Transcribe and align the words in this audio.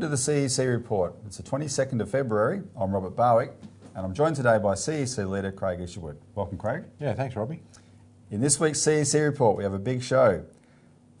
Welcome 0.00 0.16
to 0.16 0.22
the 0.22 0.32
CEC 0.32 0.66
report. 0.66 1.14
It's 1.26 1.36
the 1.36 1.42
22nd 1.42 2.00
of 2.00 2.10
February. 2.10 2.62
I'm 2.74 2.90
Robert 2.90 3.14
Barwick, 3.14 3.52
and 3.94 4.06
I'm 4.06 4.14
joined 4.14 4.34
today 4.34 4.56
by 4.56 4.72
CEC 4.72 5.28
leader 5.28 5.52
Craig 5.52 5.78
Isherwood. 5.78 6.16
Welcome, 6.34 6.56
Craig. 6.56 6.84
Yeah, 6.98 7.12
thanks, 7.12 7.36
Robbie. 7.36 7.60
In 8.30 8.40
this 8.40 8.58
week's 8.58 8.78
CEC 8.78 9.22
report, 9.22 9.58
we 9.58 9.62
have 9.62 9.74
a 9.74 9.78
big 9.78 10.02
show. 10.02 10.46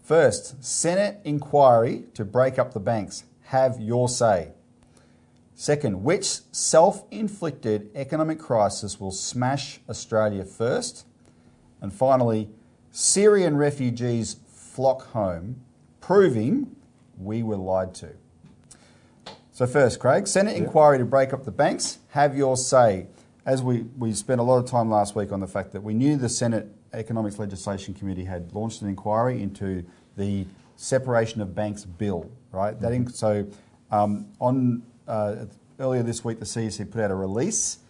First, 0.02 0.64
Senate 0.64 1.20
inquiry 1.24 2.04
to 2.14 2.24
break 2.24 2.58
up 2.58 2.72
the 2.72 2.80
banks. 2.80 3.24
Have 3.48 3.78
your 3.78 4.08
say. 4.08 4.52
Second, 5.54 6.02
which 6.02 6.40
self 6.50 7.04
inflicted 7.10 7.90
economic 7.94 8.38
crisis 8.38 8.98
will 8.98 9.12
smash 9.12 9.80
Australia 9.90 10.46
first? 10.46 11.04
And 11.82 11.92
finally, 11.92 12.48
Syrian 12.90 13.58
refugees 13.58 14.36
flock 14.48 15.08
home, 15.08 15.60
proving 16.00 16.74
we 17.18 17.42
were 17.42 17.56
lied 17.56 17.92
to. 17.96 18.14
So, 19.60 19.66
first, 19.66 20.00
Craig, 20.00 20.26
Senate 20.26 20.56
inquiry 20.56 20.96
to 20.96 21.04
break 21.04 21.34
up 21.34 21.44
the 21.44 21.50
banks. 21.50 21.98
Have 22.12 22.34
your 22.34 22.56
say. 22.56 23.08
As 23.44 23.62
we, 23.62 23.82
we 23.98 24.14
spent 24.14 24.40
a 24.40 24.42
lot 24.42 24.56
of 24.56 24.64
time 24.64 24.88
last 24.88 25.14
week 25.14 25.32
on 25.32 25.40
the 25.40 25.46
fact 25.46 25.72
that 25.72 25.82
we 25.82 25.92
knew 25.92 26.16
the 26.16 26.30
Senate 26.30 26.66
Economics 26.94 27.38
Legislation 27.38 27.92
Committee 27.92 28.24
had 28.24 28.54
launched 28.54 28.80
an 28.80 28.88
inquiry 28.88 29.42
into 29.42 29.84
the 30.16 30.46
separation 30.76 31.42
of 31.42 31.54
banks 31.54 31.84
bill, 31.84 32.30
right? 32.52 32.80
That 32.80 32.94
in, 32.94 33.12
so 33.12 33.46
um, 33.90 34.28
on 34.40 34.82
uh, 35.06 35.44
earlier 35.78 36.02
this 36.02 36.24
week, 36.24 36.38
the 36.38 36.46
CEC 36.46 36.90
put 36.90 37.02
out 37.02 37.10
a 37.10 37.14
release 37.14 37.80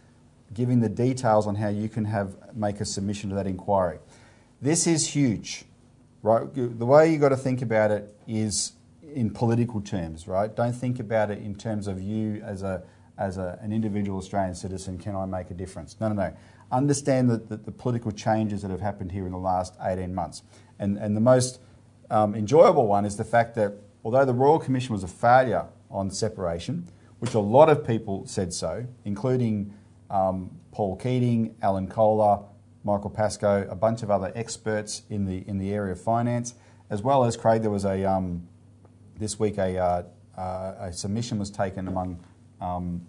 giving 0.52 0.80
the 0.80 0.88
details 0.88 1.46
on 1.46 1.54
how 1.54 1.68
you 1.68 1.88
can 1.88 2.04
have 2.04 2.34
make 2.52 2.80
a 2.80 2.84
submission 2.84 3.30
to 3.30 3.36
that 3.36 3.46
inquiry. 3.46 4.00
This 4.60 4.88
is 4.88 5.06
huge, 5.06 5.66
right? 6.24 6.52
The 6.52 6.84
way 6.84 7.12
you 7.12 7.18
got 7.20 7.28
to 7.28 7.36
think 7.36 7.62
about 7.62 7.92
it 7.92 8.12
is 8.26 8.72
in 9.14 9.30
political 9.30 9.80
terms, 9.80 10.26
right? 10.26 10.54
Don't 10.54 10.72
think 10.72 11.00
about 11.00 11.30
it 11.30 11.38
in 11.38 11.54
terms 11.54 11.86
of 11.86 12.00
you 12.00 12.42
as 12.44 12.62
a 12.62 12.82
as 13.18 13.36
a, 13.36 13.58
an 13.60 13.72
individual 13.72 14.18
Australian 14.18 14.54
citizen. 14.54 14.98
Can 14.98 15.14
I 15.14 15.26
make 15.26 15.50
a 15.50 15.54
difference? 15.54 15.96
No, 16.00 16.08
no, 16.08 16.14
no. 16.14 16.34
Understand 16.72 17.28
the, 17.28 17.36
the, 17.36 17.56
the 17.58 17.72
political 17.72 18.10
changes 18.10 18.62
that 18.62 18.70
have 18.70 18.80
happened 18.80 19.12
here 19.12 19.26
in 19.26 19.32
the 19.32 19.38
last 19.38 19.74
18 19.82 20.14
months, 20.14 20.42
and 20.78 20.96
and 20.96 21.16
the 21.16 21.20
most 21.20 21.60
um, 22.10 22.34
enjoyable 22.34 22.86
one 22.86 23.04
is 23.04 23.16
the 23.16 23.24
fact 23.24 23.54
that 23.56 23.74
although 24.04 24.24
the 24.24 24.34
Royal 24.34 24.58
Commission 24.58 24.92
was 24.92 25.04
a 25.04 25.08
failure 25.08 25.66
on 25.90 26.10
separation, 26.10 26.88
which 27.18 27.34
a 27.34 27.40
lot 27.40 27.68
of 27.68 27.86
people 27.86 28.26
said 28.26 28.52
so, 28.52 28.86
including 29.04 29.74
um, 30.08 30.50
Paul 30.72 30.96
Keating, 30.96 31.54
Alan 31.62 31.86
Kohler, 31.86 32.40
Michael 32.84 33.10
Pascoe, 33.10 33.66
a 33.70 33.74
bunch 33.74 34.02
of 34.02 34.10
other 34.10 34.32
experts 34.34 35.02
in 35.10 35.26
the 35.26 35.46
in 35.46 35.58
the 35.58 35.72
area 35.72 35.92
of 35.92 36.00
finance, 36.00 36.54
as 36.88 37.02
well 37.02 37.24
as 37.24 37.36
Craig. 37.36 37.62
There 37.62 37.70
was 37.70 37.84
a 37.84 38.04
um, 38.04 38.48
this 39.20 39.38
week 39.38 39.58
a, 39.58 39.78
uh, 39.78 40.02
uh, 40.36 40.74
a 40.80 40.92
submission 40.92 41.38
was 41.38 41.50
taken 41.50 41.86
among 41.86 42.18
um, 42.60 43.06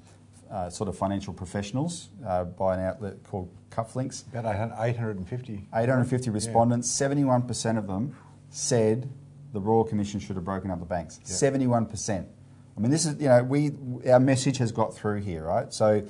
uh, 0.51 0.69
sort 0.69 0.89
of 0.89 0.97
financial 0.97 1.33
professionals 1.33 2.09
uh, 2.27 2.43
by 2.43 2.75
an 2.75 2.81
outlet 2.81 3.23
called 3.23 3.49
Cuffelinks. 3.71 4.25
About 4.27 4.45
850. 4.77 5.67
850 5.73 6.29
respondents, 6.29 6.91
71% 6.91 7.77
of 7.77 7.87
them 7.87 8.15
said 8.49 9.09
the 9.53 9.61
Royal 9.61 9.85
Commission 9.85 10.19
should 10.19 10.35
have 10.35 10.45
broken 10.45 10.69
up 10.69 10.79
the 10.79 10.85
banks. 10.85 11.19
Yeah. 11.25 11.49
71%. 11.51 12.25
I 12.77 12.79
mean, 12.79 12.91
this 12.91 13.05
is, 13.05 13.19
you 13.19 13.29
know, 13.29 13.43
we, 13.43 13.71
our 14.09 14.19
message 14.19 14.57
has 14.57 14.71
got 14.71 14.93
through 14.93 15.21
here, 15.21 15.45
right? 15.45 15.73
So 15.73 16.05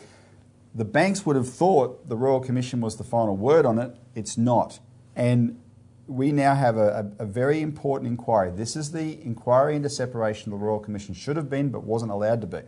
the 0.74 0.86
banks 0.86 1.26
would 1.26 1.36
have 1.36 1.50
thought 1.50 2.10
the 2.10 2.18
Royal 2.18 2.40
Commission 2.40 2.82
was 2.82 2.98
the 2.98 3.04
final 3.04 3.36
word 3.36 3.66
on 3.66 3.78
it. 3.78 3.96
It's 4.16 4.38
not. 4.38 4.80
And 5.16 5.61
we 6.12 6.32
now 6.32 6.54
have 6.56 6.78
a, 6.78 7.12
a, 7.20 7.24
a 7.24 7.26
very 7.26 7.62
important 7.62 8.10
inquiry. 8.10 8.52
This 8.52 8.76
is 8.76 8.92
the 8.92 9.22
inquiry 9.24 9.76
into 9.76 9.90
separation 9.90 10.52
the 10.52 10.58
Royal 10.58 10.80
Commission 10.80 11.16
should 11.16 11.38
have 11.38 11.50
been 11.50 11.70
but 11.70 11.84
wasn't 11.84 12.12
allowed 12.12 12.42
to 12.42 12.48
be, 12.48 12.62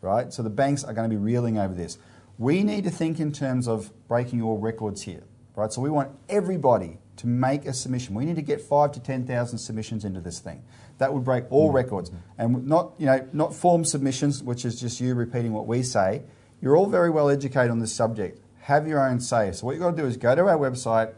right? 0.00 0.32
So 0.32 0.42
the 0.42 0.50
banks 0.50 0.82
are 0.82 0.92
going 0.92 1.08
to 1.08 1.14
be 1.14 1.22
reeling 1.22 1.56
over 1.56 1.72
this. 1.72 1.98
We 2.36 2.64
need 2.64 2.84
to 2.84 2.90
think 2.90 3.20
in 3.20 3.32
terms 3.32 3.68
of 3.68 3.92
breaking 4.08 4.42
all 4.42 4.58
records 4.58 5.02
here, 5.02 5.22
right? 5.54 5.72
So 5.72 5.80
we 5.80 5.90
want 5.90 6.10
everybody 6.28 6.98
to 7.18 7.26
make 7.26 7.64
a 7.66 7.72
submission. 7.72 8.14
We 8.14 8.24
need 8.24 8.36
to 8.36 8.42
get 8.42 8.60
five 8.60 8.92
to 8.92 9.00
10,000 9.00 9.58
submissions 9.58 10.04
into 10.04 10.20
this 10.20 10.40
thing. 10.40 10.64
That 10.98 11.14
would 11.14 11.22
break 11.22 11.44
all 11.50 11.68
mm-hmm. 11.68 11.76
records. 11.76 12.10
And 12.38 12.66
not, 12.66 12.94
you 12.98 13.06
know, 13.06 13.28
not 13.32 13.54
form 13.54 13.84
submissions, 13.84 14.42
which 14.42 14.64
is 14.64 14.80
just 14.80 15.00
you 15.00 15.14
repeating 15.14 15.52
what 15.52 15.66
we 15.66 15.82
say. 15.82 16.22
You're 16.60 16.76
all 16.76 16.86
very 16.86 17.10
well 17.10 17.30
educated 17.30 17.70
on 17.70 17.78
this 17.78 17.94
subject. 17.94 18.40
Have 18.62 18.88
your 18.88 19.06
own 19.06 19.20
say. 19.20 19.52
So 19.52 19.66
what 19.66 19.72
you've 19.72 19.82
got 19.82 19.92
to 19.92 19.96
do 19.96 20.06
is 20.06 20.16
go 20.16 20.34
to 20.34 20.48
our 20.48 20.58
website 20.58 21.14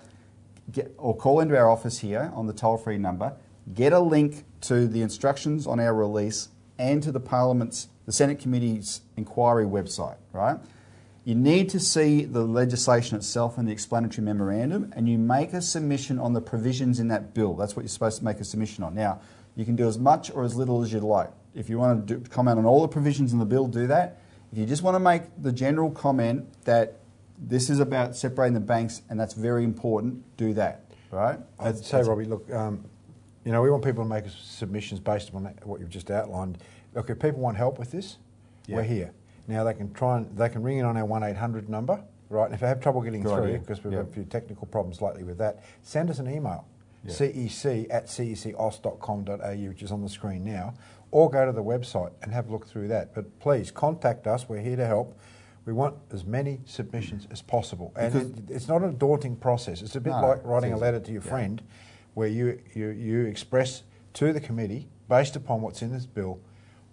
get, 0.71 0.95
or 0.99 1.17
call 1.17 1.41
into 1.41 1.57
our 1.57 1.69
office 1.69 1.99
here 1.99 2.31
on 2.35 2.47
the 2.47 2.53
toll-free 2.53 2.99
number, 2.99 3.35
get 3.75 3.93
a 3.93 4.01
link 4.01 4.45
to 4.63 4.87
the 4.87 5.03
instructions 5.03 5.67
on 5.67 5.81
our 5.81 5.95
release 5.95 6.49
and 6.79 7.03
to 7.03 7.13
the 7.13 7.21
Parliament's, 7.21 7.89
the 8.07 8.13
Senate 8.13 8.39
Committee's 8.39 9.03
inquiry 9.17 9.65
website, 9.65 10.17
right? 10.33 10.59
You 11.25 11.37
need 11.37 11.69
to 11.71 11.79
see 11.79 12.25
the 12.25 12.43
legislation 12.43 13.17
itself 13.17 13.57
and 13.57 13.69
the 13.69 13.73
explanatory 13.73 14.25
memorandum, 14.25 14.93
and 14.97 15.09
you 15.09 15.19
make 15.19 15.53
a 15.53 15.63
submission 15.63 16.19
on 16.19 16.33
the 16.33 16.41
provisions 16.41 16.99
in 16.99 17.09
that 17.09 17.33
bill. 17.33 17.55
That's 17.55 17.77
what 17.77 17.83
you're 17.83 17.89
supposed 17.91 18.19
to 18.19 18.25
make 18.25 18.41
a 18.41 18.45
submission 18.45 18.83
on. 18.83 18.95
Now, 18.95 19.21
you 19.55 19.65
can 19.65 19.77
do 19.77 19.87
as 19.87 19.99
much 19.99 20.33
or 20.33 20.43
as 20.43 20.57
little 20.57 20.83
as 20.83 20.93
you'd 20.93 21.05
like. 21.05 21.31
If 21.55 21.69
you 21.69 21.79
want 21.79 22.09
to 22.09 22.17
do, 22.17 22.29
comment 22.29 22.59
on 22.59 22.65
all 22.65 22.83
the 22.83 22.89
provisions 22.89 23.33
in 23.33 23.39
the 23.39 23.45
bill, 23.45 23.69
do 23.69 23.87
that. 23.87 24.21
If 24.51 24.59
you 24.59 24.67
just 24.67 24.83
want 24.83 24.97
to 24.97 25.01
make 25.01 25.23
the 25.41 25.53
general 25.53 25.91
comment 25.91 26.65
that 26.65 26.99
this 27.49 27.69
is 27.71 27.81
about 27.81 28.15
separating 28.17 28.55
the 28.55 28.61
banks 28.61 29.03
and 29.11 29.19
that's 29.19 29.35
very 29.35 29.65
important, 29.65 30.23
do 30.37 30.55
that, 30.55 30.85
right? 31.11 31.39
I'd 31.59 31.77
say, 31.79 32.03
Robbie, 32.03 32.25
look, 32.25 32.51
um, 32.53 32.85
you 33.45 33.53
know, 33.53 33.61
we 33.63 33.71
want 33.71 33.85
people 33.85 34.05
to 34.05 34.09
make 34.09 34.25
submissions 34.29 35.01
based 35.01 35.35
on 35.35 35.45
what 35.65 35.81
you've 35.81 35.91
just 35.91 36.11
outlined. 36.11 36.59
Look, 36.95 37.11
if 37.11 37.19
people 37.19 37.41
want 37.41 37.57
help 37.57 37.79
with 37.79 37.91
this, 37.91 38.19
Yeah. 38.67 38.77
we're 38.77 38.83
here. 38.85 39.13
Now 39.49 39.65
they 39.65 39.75
can 39.75 39.93
try 39.93 40.19
and 40.19 40.37
they 40.37 40.49
can 40.49 40.63
ring 40.63 40.79
in 40.79 40.85
on 40.85 40.97
our 40.97 41.05
one 41.05 41.25
eight 41.25 41.37
hundred 41.37 41.69
number, 41.69 42.01
right? 42.29 42.45
And 42.45 42.55
if 42.55 42.61
they 42.61 42.69
have 42.69 42.81
trouble 42.81 43.01
getting 43.01 43.23
Good 43.23 43.35
through, 43.35 43.59
because 43.59 43.83
we've 43.83 43.93
Yeah. 43.93 43.99
had 44.01 44.09
a 44.09 44.13
few 44.13 44.25
technical 44.25 44.67
problems 44.69 45.03
lately 45.03 45.25
with 45.25 45.39
that, 45.39 45.61
send 45.83 46.11
us 46.11 46.21
an 46.21 46.29
email. 46.31 46.65
Yeah. 47.05 47.13
CEC 47.13 47.89
at 47.91 48.07
cecaust.com.au, 48.07 49.69
which 49.69 49.83
is 49.83 49.91
on 49.91 50.03
the 50.03 50.09
screen 50.09 50.45
now, 50.45 50.75
or 51.11 51.29
go 51.29 51.45
to 51.45 51.51
the 51.51 51.63
website 51.65 52.13
and 52.23 52.33
have 52.33 52.49
a 52.49 52.53
look 52.53 52.67
through 52.69 52.87
that. 52.89 53.13
But 53.13 53.41
please 53.41 53.73
contact 53.73 54.29
us. 54.29 54.49
We're 54.49 54.61
here 54.61 54.77
to 54.77 54.87
help. 54.87 55.19
We 55.65 55.73
want 55.73 55.95
as 56.13 56.25
many 56.25 56.61
submissions 56.65 57.29
as 57.31 57.41
possible, 57.41 57.93
and 57.97 58.15
it, 58.15 58.51
it's 58.51 58.67
not 58.67 58.83
a 58.83 58.91
daunting 58.91 59.37
process. 59.37 59.81
It's 59.83 59.95
a 59.95 60.01
bit 60.01 60.11
No, 60.11 60.21
like 60.21 60.45
writing 60.45 60.73
a 60.73 60.77
letter 60.77 60.99
to 60.99 61.13
your 61.13 61.23
Yeah. 61.23 61.29
friend, 61.31 61.63
where 62.15 62.27
you, 62.29 62.59
you 62.75 62.89
you 62.89 63.27
express 63.27 63.85
to 64.15 64.33
the 64.33 64.41
committee, 64.41 64.89
based 65.09 65.37
upon 65.37 65.61
what's 65.63 65.81
in 65.81 65.93
this 65.93 66.05
bill, 66.07 66.41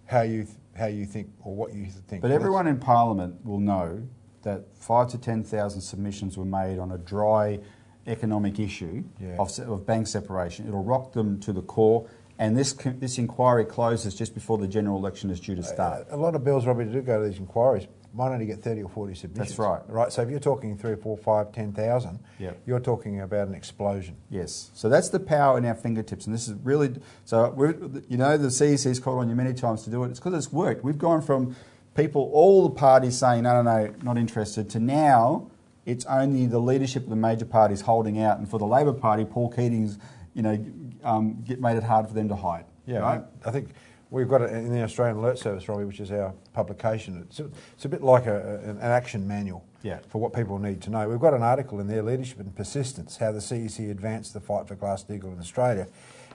how 0.04 0.20
you 0.22 0.46
how 0.76 0.86
you 0.86 1.04
think 1.04 1.30
or 1.42 1.54
what 1.54 1.74
you 1.74 1.86
think. 1.86 2.22
But 2.22 2.30
Let's- 2.30 2.40
everyone 2.40 2.68
in 2.68 2.78
Parliament 2.78 3.44
will 3.44 3.58
know 3.58 4.02
that 4.42 4.64
five 4.74 5.08
to 5.08 5.18
10,000 5.18 5.80
submissions 5.82 6.38
were 6.38 6.46
made 6.46 6.78
on 6.78 6.92
a 6.92 6.96
dry 6.96 7.58
economic 8.06 8.58
issue 8.58 9.04
Yeah. 9.18 9.36
of, 9.38 9.50
of 9.58 9.84
bank 9.84 10.06
separation. 10.06 10.66
It'll 10.66 10.82
rock 10.84 11.12
them 11.12 11.38
to 11.40 11.52
the 11.52 11.60
core, 11.60 12.06
and 12.38 12.56
this, 12.56 12.72
this 12.72 13.18
inquiry 13.18 13.66
closes 13.66 14.14
just 14.14 14.32
before 14.32 14.56
the 14.56 14.66
general 14.68 14.96
election 14.96 15.28
is 15.28 15.40
due 15.40 15.54
to 15.56 15.60
uh, 15.60 15.64
start. 15.64 16.06
A 16.10 16.16
lot 16.16 16.34
of 16.34 16.42
bills, 16.44 16.66
Robbie, 16.66 16.84
do 16.86 17.02
go 17.02 17.20
to 17.22 17.28
these 17.28 17.38
inquiries 17.38 17.86
might 18.12 18.32
only 18.32 18.46
get 18.46 18.62
30 18.62 18.82
or 18.82 18.88
40 18.88 19.14
submissions. 19.14 19.56
That's 19.56 19.58
right. 19.58 19.80
Right, 19.88 20.12
so 20.12 20.22
if 20.22 20.30
you're 20.30 20.40
talking 20.40 20.76
three, 20.76 20.96
four, 20.96 21.16
five, 21.16 21.52
10,000, 21.52 22.18
Yep. 22.38 22.58
you're 22.66 22.80
talking 22.80 23.20
about 23.20 23.48
an 23.48 23.54
explosion. 23.54 24.16
Yes, 24.30 24.70
so 24.74 24.88
that's 24.88 25.08
the 25.10 25.20
power 25.20 25.56
in 25.58 25.64
our 25.64 25.74
fingertips, 25.74 26.26
and 26.26 26.34
this 26.34 26.48
is 26.48 26.54
really 26.62 26.96
so. 27.24 27.50
We're, 27.50 27.74
you 28.08 28.16
know, 28.16 28.36
the 28.36 28.48
CEC's 28.48 28.98
called 28.98 29.18
on 29.20 29.28
you 29.28 29.34
many 29.36 29.54
times 29.54 29.84
to 29.84 29.90
do 29.90 30.02
it. 30.04 30.10
It's 30.10 30.18
because 30.20 30.34
it's 30.34 30.52
worked. 30.52 30.82
We've 30.84 30.98
gone 30.98 31.22
from 31.22 31.54
people, 31.94 32.30
all 32.32 32.68
the 32.68 32.74
parties 32.74 33.18
saying 33.18 33.42
no, 33.44 33.62
no, 33.62 33.86
no, 33.86 33.94
not 34.02 34.18
interested, 34.18 34.68
to 34.70 34.80
now 34.80 35.50
it's 35.86 36.04
only 36.06 36.46
the 36.46 36.58
leadership 36.60 37.04
of 37.04 37.10
the 37.10 37.16
major 37.16 37.46
parties 37.46 37.80
holding 37.82 38.20
out, 38.22 38.38
and 38.38 38.48
for 38.48 38.58
the 38.58 38.66
Labor 38.66 38.92
Party, 38.92 39.24
Paul 39.24 39.50
Keating's, 39.50 39.98
you 40.34 40.42
know, 40.42 40.58
um, 41.02 41.42
get 41.46 41.60
made 41.60 41.76
it 41.76 41.82
hard 41.82 42.06
for 42.06 42.14
them 42.14 42.28
to 42.28 42.36
hide. 42.36 42.64
Yeah, 42.86 42.98
right. 42.98 43.22
I, 43.44 43.48
I 43.48 43.52
think 43.52 43.70
we've 44.10 44.28
got 44.28 44.42
it 44.42 44.52
in 44.52 44.72
the 44.72 44.82
Australian 44.82 45.18
Alert 45.18 45.38
Service, 45.38 45.68
Robbie, 45.68 45.84
which 45.84 46.00
is 46.00 46.10
our 46.10 46.34
publication. 46.52 47.24
It's 47.28 47.40
a, 47.40 47.48
it's 47.74 47.84
a 47.84 47.88
bit 47.88 48.02
like 48.02 48.26
a, 48.26 48.60
an, 48.64 48.78
action 48.80 49.26
manual 49.26 49.64
Yeah. 49.82 49.98
for 50.08 50.20
what 50.20 50.32
people 50.32 50.58
need 50.58 50.80
to 50.82 50.90
know. 50.90 51.08
We've 51.08 51.20
got 51.20 51.34
an 51.34 51.42
article 51.42 51.80
in 51.80 51.86
there, 51.86 52.02
Leadership 52.02 52.40
and 52.40 52.54
Persistence, 52.54 53.16
how 53.16 53.32
the 53.32 53.38
CEC 53.38 53.90
advanced 53.90 54.34
the 54.34 54.40
fight 54.40 54.66
for 54.66 54.74
Glass-Steagall 54.74 55.32
in 55.32 55.38
Australia. 55.38 55.86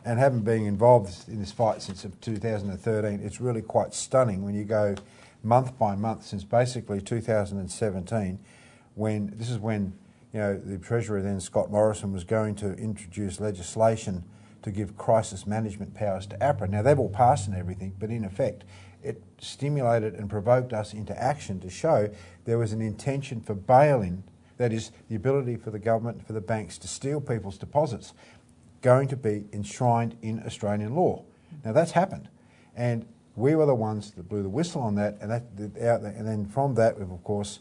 And 0.05 0.19
having 0.19 0.41
been 0.41 0.65
involved 0.65 1.27
in 1.27 1.39
this 1.39 1.51
fight 1.51 1.81
since 1.81 2.05
2013, 2.21 3.19
it's 3.21 3.41
really 3.41 3.61
quite 3.61 3.93
stunning 3.93 4.43
when 4.43 4.53
you 4.53 4.63
go 4.63 4.95
month 5.43 5.77
by 5.77 5.95
month 5.95 6.25
since 6.25 6.43
basically 6.43 7.01
2017, 7.01 8.39
when 8.93 9.33
this 9.35 9.49
is 9.49 9.57
when 9.57 9.93
you 10.31 10.39
know 10.39 10.57
the 10.57 10.77
Treasurer 10.77 11.21
then 11.21 11.39
Scott 11.39 11.71
Morrison 11.71 12.13
was 12.13 12.23
going 12.23 12.55
to 12.55 12.73
introduce 12.73 13.39
legislation 13.39 14.23
to 14.65 14.71
give 14.71 14.97
crisis 14.97 15.47
management 15.47 15.93
powers 15.93 16.25
to 16.25 16.35
APRA. 16.37 16.67
Now 16.67 16.81
they've 16.81 16.99
all 16.99 17.09
passed 17.09 17.47
and 17.47 17.55
everything, 17.55 17.93
but 17.99 18.09
in 18.09 18.25
effect, 18.25 18.65
it 19.03 19.21
stimulated 19.37 20.15
and 20.15 20.27
provoked 20.27 20.73
us 20.73 20.91
into 20.91 21.15
action 21.21 21.59
to 21.59 21.69
show 21.69 22.09
there 22.45 22.57
was 22.57 22.73
an 22.73 22.81
intention 22.81 23.41
for 23.41 23.53
bail-in, 23.53 24.23
that 24.57 24.73
is, 24.73 24.91
the 25.07 25.15
ability 25.15 25.55
for 25.55 25.69
the 25.69 25.77
government 25.77 26.25
for 26.25 26.33
the 26.33 26.41
banks 26.41 26.79
to 26.79 26.87
steal 26.87 27.21
people's 27.21 27.59
deposits, 27.59 28.13
going 28.81 29.07
to 29.07 29.15
be 29.15 29.45
enshrined 29.53 30.17
in 30.23 30.41
Australian 30.43 30.95
law. 30.95 31.23
Now 31.63 31.71
that's 31.71 31.91
happened, 31.91 32.29
and 32.75 33.05
We 33.35 33.55
were 33.55 33.65
the 33.65 33.75
ones 33.75 34.11
that 34.11 34.29
blew 34.29 34.43
the 34.43 34.49
whistle 34.49 34.81
on 34.81 34.95
that, 34.95 35.17
and 35.19 35.29
that 35.31 35.43
and 35.57 36.27
then 36.27 36.45
from 36.45 36.75
that 36.75 36.97
we've 36.97 37.11
of 37.11 37.23
course 37.23 37.59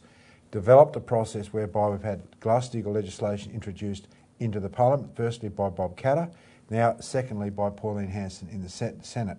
developed 0.52 0.94
a 0.94 1.00
process 1.00 1.52
whereby 1.52 1.88
we've 1.88 2.02
had 2.02 2.22
Glass-Steagall 2.38 2.94
legislation 2.94 3.50
introduced 3.52 4.06
into 4.38 4.60
the 4.60 4.68
Parliament, 4.68 5.16
firstly 5.16 5.48
by 5.48 5.68
Bob 5.68 5.96
Katter, 5.96 6.30
now 6.70 6.96
secondly 7.00 7.50
by 7.50 7.70
Pauline 7.70 8.08
Hanson 8.08 8.49
in 8.50 8.62
the 8.62 8.69
Senate. 8.69 9.38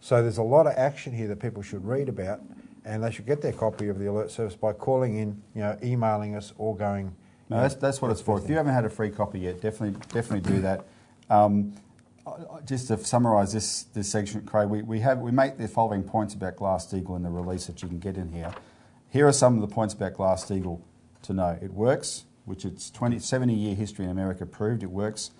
So 0.00 0.22
there's 0.22 0.38
a 0.38 0.42
lot 0.42 0.66
of 0.66 0.74
action 0.76 1.12
here 1.12 1.28
that 1.28 1.40
people 1.40 1.62
should 1.62 1.84
read 1.84 2.08
about, 2.08 2.40
and 2.84 3.02
they 3.02 3.10
should 3.10 3.26
get 3.26 3.42
their 3.42 3.52
copy 3.52 3.88
of 3.88 3.98
the 3.98 4.06
alert 4.06 4.30
service 4.30 4.54
by 4.54 4.72
calling 4.72 5.18
in, 5.18 5.42
you 5.54 5.62
know, 5.62 5.76
emailing 5.82 6.36
us, 6.36 6.52
or 6.58 6.76
going. 6.76 7.14
No, 7.48 7.60
that's, 7.60 7.74
that's 7.74 8.02
what 8.02 8.10
it's 8.10 8.20
for. 8.20 8.38
If 8.38 8.48
you 8.48 8.56
haven't 8.56 8.74
had 8.74 8.84
a 8.84 8.90
free 8.90 9.10
copy 9.10 9.40
yet, 9.40 9.60
definitely 9.60 10.00
definitely 10.12 10.48
do 10.52 10.60
that. 10.62 10.84
Um, 11.30 11.74
just 12.64 12.88
to 12.88 12.98
summarise 12.98 13.52
this 13.52 13.84
this 13.94 14.10
section, 14.10 14.42
Craig, 14.42 14.68
we, 14.68 14.82
we 14.82 15.00
have 15.00 15.18
we 15.18 15.30
make 15.30 15.58
the 15.58 15.68
following 15.68 16.02
points 16.02 16.34
about 16.34 16.56
Glass-Steagall 16.56 17.16
in 17.16 17.22
the 17.22 17.30
release 17.30 17.66
that 17.66 17.82
you 17.82 17.88
can 17.88 17.98
get 17.98 18.16
in 18.16 18.32
here. 18.32 18.52
Here 19.10 19.26
are 19.26 19.32
some 19.32 19.54
of 19.54 19.60
the 19.60 19.72
points 19.72 19.94
about 19.94 20.14
Glass-Steagall 20.14 20.80
to 21.22 21.32
know. 21.32 21.58
It 21.62 21.72
works, 21.72 22.24
which 22.44 22.64
its 22.64 22.90
20, 22.90 23.18
70 23.18 23.54
year 23.54 23.74
history 23.74 24.04
in 24.04 24.10
America 24.10 24.44
proved 24.44 24.82
it 24.82 24.90
works. 24.90 25.30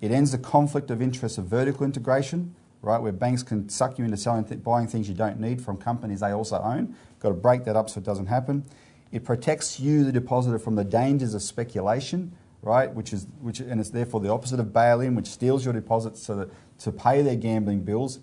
It 0.00 0.10
ends 0.10 0.32
the 0.32 0.38
conflict 0.38 0.90
of 0.90 1.00
interest 1.00 1.38
of 1.38 1.46
vertical 1.46 1.84
integration, 1.84 2.54
right, 2.82 2.98
where 2.98 3.12
banks 3.12 3.42
can 3.42 3.68
suck 3.68 3.98
you 3.98 4.04
into 4.04 4.16
selling 4.16 4.44
th- 4.44 4.62
buying 4.62 4.86
things 4.86 5.08
you 5.08 5.14
don't 5.14 5.40
need 5.40 5.62
from 5.62 5.76
companies 5.76 6.20
they 6.20 6.30
also 6.30 6.58
own. 6.60 6.94
Got 7.20 7.30
to 7.30 7.34
break 7.34 7.64
that 7.64 7.76
up 7.76 7.88
so 7.88 7.98
it 7.98 8.04
doesn't 8.04 8.26
happen. 8.26 8.64
It 9.12 9.24
protects 9.24 9.80
you, 9.80 10.04
the 10.04 10.12
depositor, 10.12 10.58
from 10.58 10.74
the 10.74 10.84
dangers 10.84 11.34
of 11.34 11.42
speculation, 11.42 12.32
right, 12.62 12.92
which 12.92 13.12
is 13.12 13.26
which, 13.40 13.60
and 13.60 13.80
it's 13.80 13.90
therefore 13.90 14.20
the 14.20 14.30
opposite 14.30 14.60
of 14.60 14.72
bail-in, 14.72 15.14
which 15.14 15.28
steals 15.28 15.64
your 15.64 15.72
deposits 15.72 16.22
so 16.22 16.36
that 16.36 16.50
to 16.80 16.92
pay 16.92 17.22
their 17.22 17.36
gambling 17.36 17.82
bills. 17.84 18.18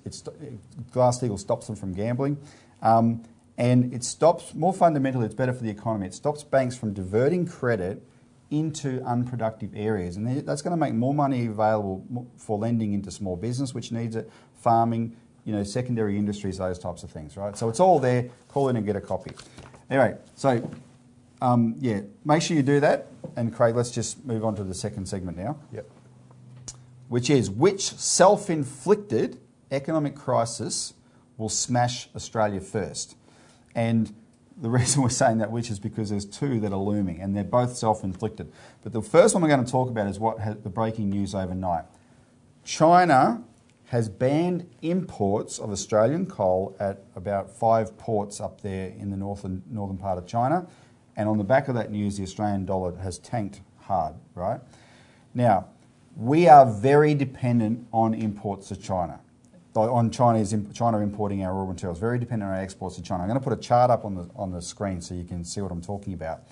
Glass-Steagall 0.91 1.39
stops 1.39 1.67
them 1.67 1.75
from 1.75 1.93
gambling. 1.93 2.37
Um, 2.81 3.23
and 3.57 3.93
it 3.93 4.03
stops, 4.03 4.53
more 4.53 4.73
fundamentally, 4.73 5.25
it's 5.25 5.35
better 5.35 5.53
for 5.53 5.63
the 5.63 5.69
economy. 5.69 6.07
It 6.07 6.13
stops 6.13 6.43
banks 6.43 6.75
from 6.75 6.93
diverting 6.93 7.45
credit 7.47 8.03
into 8.51 9.01
unproductive 9.03 9.71
areas. 9.75 10.17
And 10.17 10.45
that's 10.45 10.61
going 10.61 10.71
to 10.71 10.77
make 10.77 10.93
more 10.93 11.13
money 11.13 11.47
available 11.47 12.27
for 12.37 12.57
lending 12.57 12.93
into 12.93 13.09
small 13.09 13.37
business, 13.37 13.73
which 13.73 13.91
needs 13.91 14.15
it, 14.15 14.29
farming, 14.53 15.15
you 15.45 15.53
know, 15.53 15.63
secondary 15.63 16.17
industries, 16.17 16.57
those 16.57 16.77
types 16.77 17.03
of 17.03 17.09
things, 17.09 17.37
right? 17.37 17.57
So 17.57 17.69
it's 17.69 17.79
all 17.79 17.99
there. 17.99 18.29
Call 18.49 18.69
in 18.69 18.75
and 18.75 18.85
get 18.85 18.95
a 18.95 19.01
copy. 19.01 19.31
Anyway, 19.89 20.17
so 20.35 20.69
um, 21.41 21.75
yeah, 21.79 22.01
make 22.23 22.41
sure 22.41 22.55
you 22.55 22.63
do 22.63 22.79
that. 22.81 23.07
And 23.35 23.53
Craig, 23.53 23.75
let's 23.75 23.91
just 23.91 24.23
move 24.25 24.45
on 24.45 24.55
to 24.55 24.63
the 24.63 24.73
second 24.73 25.07
segment 25.07 25.37
now. 25.37 25.57
Yep. 25.73 25.89
Which 27.07 27.29
is 27.29 27.49
which 27.49 27.83
self 27.83 28.49
inflicted 28.49 29.39
economic 29.71 30.15
crisis 30.15 30.93
will 31.37 31.49
smash 31.49 32.09
Australia 32.15 32.61
first? 32.61 33.15
And 33.73 34.13
the 34.61 34.69
reason 34.69 35.01
we're 35.01 35.09
saying 35.09 35.39
that 35.39 35.51
which 35.51 35.69
is 35.69 35.79
because 35.79 36.11
there's 36.11 36.25
two 36.25 36.59
that 36.59 36.71
are 36.71 36.79
looming 36.79 37.19
and 37.19 37.35
they're 37.35 37.43
both 37.43 37.75
self-inflicted. 37.75 38.51
But 38.83 38.93
the 38.93 39.01
first 39.01 39.33
one 39.33 39.41
we're 39.41 39.49
going 39.49 39.65
to 39.65 39.71
talk 39.71 39.89
about 39.89 40.07
is 40.07 40.19
what 40.19 40.63
the 40.63 40.69
breaking 40.69 41.09
news 41.09 41.33
overnight. 41.33 41.85
China 42.63 43.43
has 43.87 44.07
banned 44.07 44.69
imports 44.81 45.59
of 45.59 45.71
Australian 45.71 46.25
coal 46.25 46.75
at 46.79 47.03
about 47.15 47.49
five 47.49 47.97
ports 47.97 48.39
up 48.39 48.61
there 48.61 48.89
in 48.89 49.09
the 49.09 49.17
northern 49.17 49.63
northern 49.69 49.97
part 49.97 50.17
of 50.17 50.27
China. 50.27 50.67
And 51.17 51.27
on 51.27 51.37
the 51.37 51.43
back 51.43 51.67
of 51.67 51.75
that 51.75 51.91
news, 51.91 52.17
the 52.17 52.23
Australian 52.23 52.65
dollar 52.65 52.95
has 52.97 53.17
tanked 53.17 53.61
hard, 53.79 54.15
right? 54.33 54.61
Now, 55.33 55.67
we 56.15 56.47
are 56.47 56.65
very 56.65 57.15
dependent 57.15 57.87
on 57.91 58.13
imports 58.13 58.69
to 58.69 58.75
China 58.75 59.19
on 59.75 60.11
Chinese, 60.11 60.53
China 60.73 60.99
importing 60.99 61.43
our 61.43 61.53
raw 61.53 61.65
materials, 61.65 61.99
very 61.99 62.19
dependent 62.19 62.49
on 62.49 62.57
our 62.57 62.61
exports 62.61 62.95
to 62.97 63.01
China. 63.01 63.23
I'm 63.23 63.29
going 63.29 63.39
to 63.39 63.43
put 63.43 63.57
a 63.57 63.61
chart 63.61 63.89
up 63.89 64.05
on 64.05 64.15
the, 64.15 64.29
on 64.35 64.51
the 64.51 64.61
screen 64.61 65.01
so 65.01 65.13
you 65.13 65.23
can 65.23 65.43
see 65.43 65.61
what 65.61 65.71
I'm 65.71 65.81
talking 65.81 66.13
about. 66.13 66.43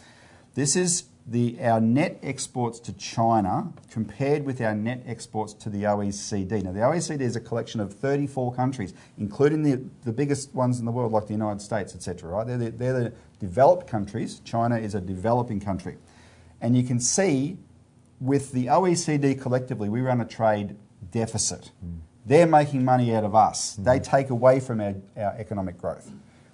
This 0.56 0.76
is 0.76 1.04
the, 1.28 1.58
our 1.62 1.80
net 1.80 2.20
exports 2.24 2.80
to 2.80 2.94
China 2.94 3.72
compared 3.92 4.46
with 4.46 4.62
our 4.62 4.74
net 4.74 5.04
exports 5.06 5.54
to 5.54 5.70
the 5.70 5.84
OECD. 5.84 6.64
Now, 6.64 6.72
the 6.72 6.80
OECD 6.80 7.22
is 7.22 7.36
a 7.36 7.40
collection 7.40 7.80
of 7.82 7.94
34 7.94 8.54
countries, 8.54 8.94
including 9.18 9.64
the, 9.64 9.84
the 10.04 10.12
biggest 10.12 10.54
ones 10.56 10.80
in 10.80 10.86
the 10.86 10.92
world, 10.92 11.12
like 11.12 11.28
the 11.28 11.34
United 11.34 11.62
States, 11.62 11.94
etc. 11.94 12.30
Right? 12.30 12.48
They're 12.48 12.58
the, 12.58 12.72
they're 12.72 13.00
the 13.04 13.14
developed 13.40 13.88
countries. 13.88 14.40
China 14.44 14.78
is 14.78 14.96
a 14.96 15.02
developing 15.02 15.60
country. 15.60 15.98
And 16.62 16.76
you 16.76 16.84
can 16.84 17.00
see 17.00 17.58
with 18.20 18.52
the 18.52 18.66
OECD 18.66 19.40
collectively, 19.40 19.88
we 19.88 20.02
run 20.02 20.20
a 20.22 20.26
trade 20.26 20.76
deficit. 21.12 21.72
Mm. 21.86 22.00
They're 22.30 22.46
making 22.46 22.86
money 22.86 23.16
out 23.16 23.24
of 23.24 23.34
us. 23.34 23.74
Mm-hmm. 23.74 23.84
They 23.86 24.00
take 24.00 24.30
away 24.30 24.60
from 24.60 24.80
our, 24.80 24.94
our 25.18 25.34
economic 25.40 25.80
growth. 25.80 26.12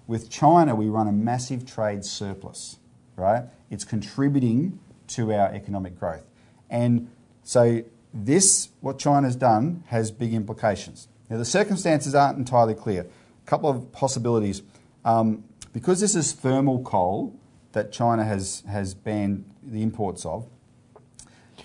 With 0.08 0.30
China, 0.30 0.74
we 0.74 0.88
run 0.88 1.10
a 1.10 1.12
massive 1.12 1.66
trade 1.66 2.06
surplus, 2.06 2.78
right? 3.18 3.44
It's 3.70 3.84
contributing 3.84 4.80
to 5.08 5.34
our 5.34 5.54
economic 5.54 6.00
growth. 6.00 6.26
And 6.70 7.10
so, 7.44 7.84
this, 8.14 8.70
what 8.80 8.98
China's 8.98 9.36
done, 9.36 9.84
has 9.88 10.12
big 10.12 10.34
implications. 10.34 11.10
Now, 11.30 11.38
the 11.38 11.46
circumstances 11.46 12.16
aren't 12.16 12.38
entirely 12.38 12.74
clear. 12.74 13.02
A 13.02 13.46
couple 13.46 13.70
of 13.70 13.92
possibilities. 13.92 14.62
Um, 15.04 15.44
because 15.74 16.00
this 16.00 16.16
is 16.16 16.32
thermal 16.32 16.84
coal 16.84 17.38
that 17.74 17.92
China 17.92 18.24
has, 18.24 18.64
has 18.70 18.94
banned 18.94 19.44
the 19.62 19.84
imports 19.84 20.26
of, 20.26 20.48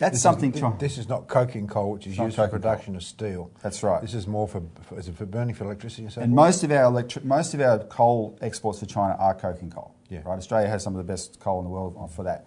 that's 0.01 0.15
this 0.15 0.23
something. 0.23 0.53
Is, 0.55 0.63
this 0.79 0.99
is 0.99 1.09
not 1.09 1.29
coking 1.29 1.67
coal, 1.67 1.93
which 1.93 2.07
is 2.07 2.17
used 2.17 2.37
for 2.37 2.49
production 2.49 2.95
coal. 2.95 2.97
of 2.97 3.03
steel. 3.05 3.51
That's 3.63 3.83
right. 3.83 4.01
This 4.01 4.15
is 4.15 4.27
more 4.27 4.49
for, 4.49 4.63
for 4.83 4.99
is 4.99 5.09
it 5.09 5.17
for 5.17 5.27
burning 5.27 5.55
for 5.55 5.65
electricity? 5.65 6.05
and 6.05 6.13
forth? 6.13 6.29
most 6.29 6.65
of 6.65 6.73
our 6.73 6.85
electric, 6.85 7.25
most 7.25 7.53
of 7.53 7.61
our 7.61 7.79
coal 7.81 8.39
exports 8.41 8.81
to 8.81 8.87
China 8.87 9.15
are 9.19 9.35
coking 9.35 9.71
coal. 9.71 9.95
Yeah. 10.09 10.23
Right. 10.25 10.39
Australia 10.39 10.69
has 10.69 10.83
some 10.83 10.97
of 10.97 11.07
the 11.07 11.13
best 11.13 11.39
coal 11.39 11.59
in 11.59 11.65
the 11.65 11.71
world 11.71 12.11
for 12.13 12.25
that, 12.25 12.47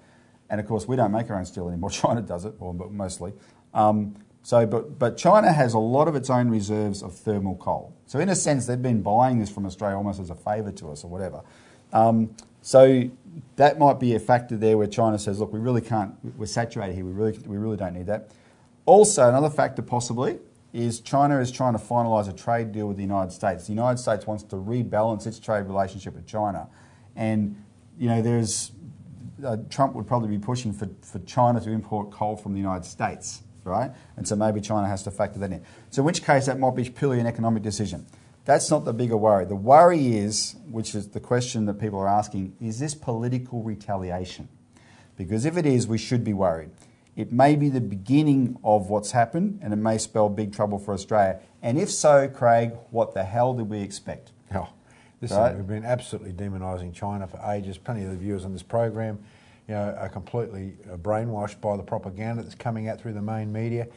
and 0.50 0.60
of 0.60 0.68
course 0.68 0.88
we 0.88 0.96
don't 0.96 1.12
make 1.12 1.30
our 1.30 1.38
own 1.38 1.46
steel 1.46 1.70
anymore. 1.70 1.90
China 1.92 2.22
does 2.22 2.44
it, 2.46 2.56
or 2.60 2.74
mostly. 2.74 3.34
Um, 3.74 4.16
so, 4.44 4.66
but, 4.66 5.00
but 5.00 5.16
China 5.16 5.54
has 5.54 5.74
a 5.74 5.80
lot 5.80 6.10
of 6.10 6.16
its 6.16 6.30
own 6.30 6.50
reserves 6.50 7.02
of 7.02 7.16
thermal 7.16 7.56
coal. 7.56 7.96
So, 8.08 8.20
in 8.20 8.28
a 8.28 8.36
sense, 8.36 8.66
they've 8.66 8.82
been 8.82 9.02
buying 9.02 9.40
this 9.40 9.50
from 9.50 9.66
Australia 9.66 9.96
almost 9.96 10.20
as 10.20 10.30
a 10.30 10.36
favour 10.36 10.72
to 10.74 10.92
us 10.92 11.06
or 11.06 11.10
whatever. 11.10 11.42
Um, 11.94 12.36
so, 12.64 13.12
that 13.58 13.78
might 13.78 14.00
be 14.00 14.16
a 14.16 14.20
factor 14.20 14.58
there 14.58 14.78
where 14.78 14.88
China 14.88 15.20
says, 15.20 15.40
look, 15.40 15.54
we 15.54 15.60
really 15.60 15.82
can't, 15.82 16.16
we're 16.38 16.46
saturated 16.46 16.96
here, 16.96 17.06
we 17.06 17.12
really, 17.12 17.38
we 17.46 17.58
really 17.58 17.78
don't 17.78 17.94
need 17.94 18.08
that. 18.08 18.30
Also, 18.86 19.28
another 19.28 19.50
factor 19.50 19.82
possibly 19.82 20.40
is 20.72 21.00
China 21.00 21.40
is 21.40 21.52
trying 21.52 21.74
to 21.74 21.80
finalise 21.80 22.28
a 22.28 22.34
trade 22.34 22.72
deal 22.72 22.88
with 22.88 22.98
the 22.98 23.04
United 23.04 23.32
States. 23.32 23.68
The 23.68 23.74
United 23.74 23.98
States 23.98 24.26
wants 24.26 24.44
to 24.44 24.56
rebalance 24.56 25.28
its 25.28 25.40
trade 25.40 25.64
relationship 25.64 26.16
with 26.16 26.26
China. 26.26 26.68
And, 27.16 27.64
you 28.00 28.10
know, 28.10 28.22
there's, 28.22 28.72
uh, 29.46 29.58
Trump 29.70 29.94
would 29.94 30.08
probably 30.08 30.30
be 30.30 30.40
pushing 30.40 30.74
for, 30.74 30.90
for 31.02 31.20
China 31.20 31.62
to 31.62 31.70
import 31.70 32.12
coal 32.12 32.36
from 32.36 32.54
the 32.54 32.60
United 32.60 32.86
States, 32.86 33.44
right? 33.66 33.92
And 34.18 34.28
so 34.28 34.36
maybe 34.36 34.62
China 34.62 34.88
has 34.88 35.04
to 35.04 35.12
factor 35.12 35.38
that 35.40 35.52
in. 35.52 35.64
So, 35.92 36.02
in 36.02 36.06
which 36.06 36.24
case, 36.24 36.48
that 36.48 36.58
might 36.60 36.76
be 36.76 36.90
purely 36.90 37.20
an 37.20 37.28
economic 37.28 37.62
decision. 37.62 38.08
That's 38.46 38.70
not 38.70 38.84
the 38.84 38.94
bigger 38.94 39.16
worry. 39.16 39.46
The 39.46 39.56
worry 39.56 40.18
is, 40.18 40.56
which 40.70 40.96
is 40.96 41.10
the 41.10 41.20
question 41.20 41.66
that 41.66 41.76
people 41.76 42.00
are 42.00 42.10
asking, 42.10 42.56
is 42.60 42.80
this 42.80 42.94
political 42.94 43.64
retaliation? 43.64 44.50
Because 45.16 45.46
if 45.46 45.56
it 45.58 45.66
is, 45.66 45.88
we 45.88 45.98
should 45.98 46.24
be 46.24 46.34
worried. 46.34 46.72
It 47.16 47.32
may 47.32 47.56
be 47.56 47.70
the 47.70 47.82
beginning 47.82 48.58
of 48.64 48.90
what's 48.90 49.12
happened 49.12 49.60
and 49.62 49.72
it 49.72 49.78
may 49.78 49.98
spell 49.98 50.30
big 50.30 50.54
trouble 50.54 50.80
for 50.80 50.94
Australia. 50.94 51.40
And 51.62 51.78
if 51.78 51.92
so, 51.92 52.28
Craig, 52.28 52.74
what 52.90 53.14
the 53.14 53.24
hell 53.24 53.54
did 53.54 53.70
we 53.70 53.80
expect? 53.82 54.32
Oh, 54.54 54.68
listen, 55.22 55.38
right? 55.38 55.56
we've 55.56 55.68
been 55.68 55.86
absolutely 55.86 56.34
demonising 56.34 56.94
China 56.94 57.28
for 57.28 57.40
ages. 57.52 57.78
Plenty 57.78 58.04
of 58.04 58.10
the 58.10 58.18
viewers 58.18 58.46
on 58.46 58.52
this 58.52 58.64
program 58.64 59.24
you 59.68 59.76
know, 59.76 59.96
are 59.98 60.10
completely 60.10 60.74
uh, 60.92 60.98
brainwashed 60.98 61.62
by 61.62 61.78
the 61.78 61.84
propaganda 61.84 62.42
that's 62.42 62.56
coming 62.56 62.90
out 62.90 63.00
through 63.00 63.14
the 63.14 63.22
main 63.22 63.54
media. 63.54 63.88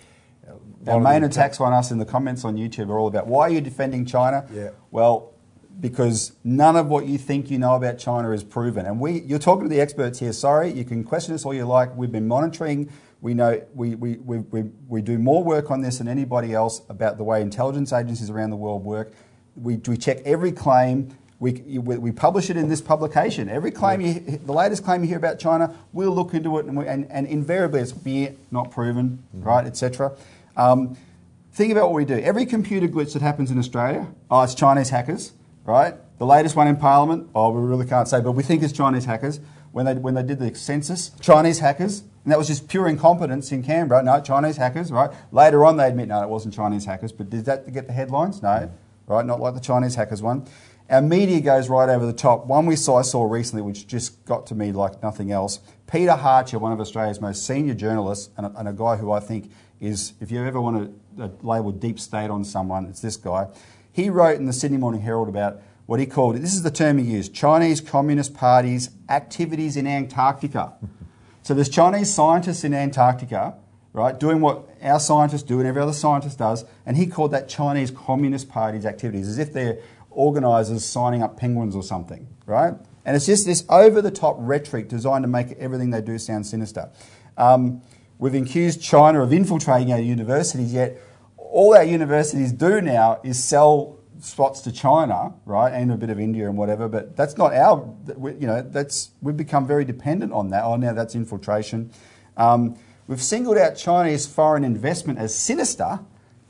Our 0.86 1.00
main 1.00 1.24
attacks 1.24 1.60
on 1.60 1.72
us 1.72 1.90
in 1.90 1.98
the 1.98 2.04
comments 2.04 2.44
on 2.44 2.56
YouTube 2.56 2.90
are 2.90 2.98
all 2.98 3.08
about 3.08 3.26
why 3.26 3.42
are 3.42 3.50
you 3.50 3.60
defending 3.60 4.06
China? 4.06 4.46
Yeah. 4.52 4.70
Well, 4.90 5.34
because 5.80 6.32
none 6.44 6.76
of 6.76 6.86
what 6.86 7.06
you 7.06 7.18
think 7.18 7.50
you 7.50 7.58
know 7.58 7.74
about 7.74 7.98
China 7.98 8.30
is 8.30 8.42
proven. 8.42 8.86
And 8.86 9.00
we, 9.00 9.20
you're 9.20 9.38
talking 9.38 9.64
to 9.64 9.68
the 9.68 9.80
experts 9.80 10.18
here. 10.18 10.32
Sorry, 10.32 10.72
you 10.72 10.84
can 10.84 11.04
question 11.04 11.34
us 11.34 11.44
all 11.44 11.54
you 11.54 11.66
like. 11.66 11.94
We've 11.96 12.12
been 12.12 12.28
monitoring. 12.28 12.90
We 13.20 13.34
know 13.34 13.62
we, 13.74 13.94
we, 13.94 14.16
we, 14.16 14.38
we, 14.38 14.62
we 14.88 15.02
do 15.02 15.18
more 15.18 15.42
work 15.42 15.70
on 15.70 15.82
this 15.82 15.98
than 15.98 16.08
anybody 16.08 16.54
else 16.54 16.82
about 16.88 17.18
the 17.18 17.24
way 17.24 17.42
intelligence 17.42 17.92
agencies 17.92 18.30
around 18.30 18.50
the 18.50 18.56
world 18.56 18.84
work. 18.84 19.12
We, 19.54 19.76
we 19.76 19.96
check 19.96 20.18
every 20.24 20.52
claim. 20.52 21.16
We, 21.38 21.52
we 21.52 22.12
publish 22.12 22.48
it 22.48 22.56
in 22.56 22.68
this 22.70 22.80
publication. 22.80 23.50
Every 23.50 23.70
claim, 23.70 24.00
you, 24.00 24.14
the 24.14 24.52
latest 24.52 24.84
claim 24.84 25.02
you 25.02 25.08
hear 25.08 25.18
about 25.18 25.38
China, 25.38 25.74
we'll 25.92 26.14
look 26.14 26.32
into 26.32 26.56
it, 26.58 26.64
and, 26.64 26.76
we, 26.76 26.86
and, 26.86 27.10
and 27.10 27.26
invariably 27.26 27.80
it's 27.80 27.92
not 28.50 28.70
proven, 28.70 29.22
mm-hmm. 29.34 29.46
right, 29.46 29.66
etc. 29.66 30.16
Um, 30.56 30.96
think 31.52 31.72
about 31.72 31.90
what 31.90 31.94
we 31.94 32.04
do. 32.04 32.18
Every 32.18 32.46
computer 32.46 32.88
glitch 32.88 33.12
that 33.12 33.22
happens 33.22 33.50
in 33.50 33.58
Australia, 33.58 34.08
oh, 34.30 34.42
it's 34.42 34.54
Chinese 34.54 34.90
hackers, 34.90 35.32
right? 35.64 35.94
The 36.18 36.26
latest 36.26 36.56
one 36.56 36.66
in 36.66 36.76
Parliament, 36.76 37.28
oh, 37.34 37.50
we 37.50 37.66
really 37.66 37.86
can't 37.86 38.08
say, 38.08 38.20
but 38.20 38.32
we 38.32 38.42
think 38.42 38.62
it's 38.62 38.72
Chinese 38.72 39.04
hackers. 39.04 39.40
When 39.72 39.84
they, 39.84 39.92
when 39.92 40.14
they 40.14 40.22
did 40.22 40.38
the 40.38 40.54
census, 40.54 41.10
Chinese 41.20 41.58
hackers, 41.58 42.00
and 42.24 42.32
that 42.32 42.38
was 42.38 42.46
just 42.46 42.66
pure 42.66 42.88
incompetence 42.88 43.52
in 43.52 43.62
Canberra. 43.62 44.02
No, 44.02 44.22
Chinese 44.22 44.56
hackers, 44.56 44.90
right? 44.90 45.10
Later 45.32 45.66
on, 45.66 45.76
they 45.76 45.86
admit, 45.86 46.08
no, 46.08 46.22
it 46.22 46.30
wasn't 46.30 46.54
Chinese 46.54 46.86
hackers, 46.86 47.12
but 47.12 47.28
did 47.28 47.44
that 47.44 47.70
get 47.70 47.86
the 47.86 47.92
headlines? 47.92 48.42
No. 48.42 48.70
right? 49.06 49.24
Not 49.24 49.38
like 49.38 49.54
the 49.54 49.60
Chinese 49.60 49.94
hackers 49.94 50.22
one. 50.22 50.46
Our 50.88 51.02
media 51.02 51.40
goes 51.40 51.68
right 51.68 51.88
over 51.88 52.06
the 52.06 52.12
top. 52.12 52.46
One 52.46 52.66
we 52.66 52.76
saw 52.76 52.98
I 52.98 53.02
saw 53.02 53.24
recently, 53.24 53.62
which 53.62 53.86
just 53.86 54.24
got 54.24 54.46
to 54.46 54.54
me 54.54 54.72
like 54.72 55.02
nothing 55.02 55.32
else. 55.32 55.60
Peter 55.90 56.12
Hartcher, 56.12 56.60
one 56.60 56.72
of 56.72 56.80
Australia's 56.80 57.20
most 57.20 57.46
senior 57.46 57.74
journalists, 57.74 58.30
and 58.36 58.46
a, 58.46 58.58
and 58.58 58.68
a 58.68 58.72
guy 58.72 58.96
who 58.96 59.10
I 59.10 59.20
think 59.20 59.50
is, 59.80 60.14
if 60.20 60.30
you 60.30 60.44
ever 60.44 60.60
want 60.60 60.94
to 61.16 61.24
uh, 61.24 61.28
label 61.42 61.72
deep 61.72 61.98
state 62.00 62.30
on 62.30 62.44
someone, 62.44 62.86
it's 62.86 63.00
this 63.00 63.16
guy. 63.16 63.48
He 63.92 64.10
wrote 64.10 64.38
in 64.38 64.46
the 64.46 64.52
Sydney 64.52 64.78
Morning 64.78 65.00
Herald 65.00 65.28
about 65.28 65.60
what 65.86 66.00
he 66.00 66.06
called, 66.06 66.36
this 66.36 66.54
is 66.54 66.62
the 66.62 66.70
term 66.70 66.98
he 66.98 67.04
used, 67.04 67.34
Chinese 67.34 67.80
Communist 67.80 68.34
Party's 68.34 68.90
activities 69.08 69.76
in 69.76 69.86
Antarctica. 69.86 70.74
so 71.42 71.54
there's 71.54 71.68
Chinese 71.68 72.12
scientists 72.12 72.64
in 72.64 72.74
Antarctica, 72.74 73.54
right, 73.92 74.18
doing 74.18 74.40
what 74.40 74.68
our 74.82 75.00
scientists 75.00 75.44
do 75.44 75.58
and 75.58 75.68
every 75.68 75.80
other 75.80 75.92
scientist 75.92 76.38
does, 76.38 76.64
and 76.84 76.96
he 76.96 77.06
called 77.06 77.30
that 77.30 77.48
Chinese 77.48 77.90
Communist 77.90 78.48
Party's 78.48 78.84
activities, 78.84 79.28
as 79.28 79.38
if 79.38 79.52
they're 79.52 79.78
organisers 80.10 80.84
signing 80.84 81.22
up 81.22 81.36
penguins 81.36 81.76
or 81.76 81.82
something, 81.82 82.26
right? 82.46 82.74
And 83.04 83.14
it's 83.14 83.26
just 83.26 83.46
this 83.46 83.64
over 83.68 84.02
the 84.02 84.10
top 84.10 84.36
rhetoric 84.38 84.88
designed 84.88 85.22
to 85.22 85.28
make 85.28 85.52
everything 85.52 85.90
they 85.90 86.00
do 86.00 86.18
sound 86.18 86.46
sinister. 86.46 86.90
Um, 87.36 87.82
we've 88.18 88.34
accused 88.34 88.82
China 88.82 89.22
of 89.22 89.32
infiltrating 89.32 89.92
our 89.92 90.00
universities, 90.00 90.72
yet 90.72 91.00
all 91.36 91.74
our 91.74 91.84
universities 91.84 92.52
do 92.52 92.80
now 92.80 93.20
is 93.22 93.42
sell 93.42 93.98
spots 94.20 94.60
to 94.62 94.72
China, 94.72 95.34
right, 95.44 95.72
and 95.72 95.92
a 95.92 95.96
bit 95.96 96.10
of 96.10 96.18
India 96.18 96.48
and 96.48 96.56
whatever. 96.56 96.88
But 96.88 97.16
that's 97.16 97.36
not 97.36 97.54
our, 97.54 97.94
you 98.18 98.46
know, 98.46 98.62
that's 98.62 99.10
we've 99.20 99.36
become 99.36 99.66
very 99.66 99.84
dependent 99.84 100.32
on 100.32 100.50
that. 100.50 100.64
Oh, 100.64 100.76
now 100.76 100.92
that's 100.92 101.14
infiltration. 101.14 101.90
Um, 102.36 102.78
we've 103.06 103.22
singled 103.22 103.58
out 103.58 103.76
Chinese 103.76 104.26
foreign 104.26 104.64
investment 104.64 105.18
as 105.18 105.34
sinister 105.34 106.00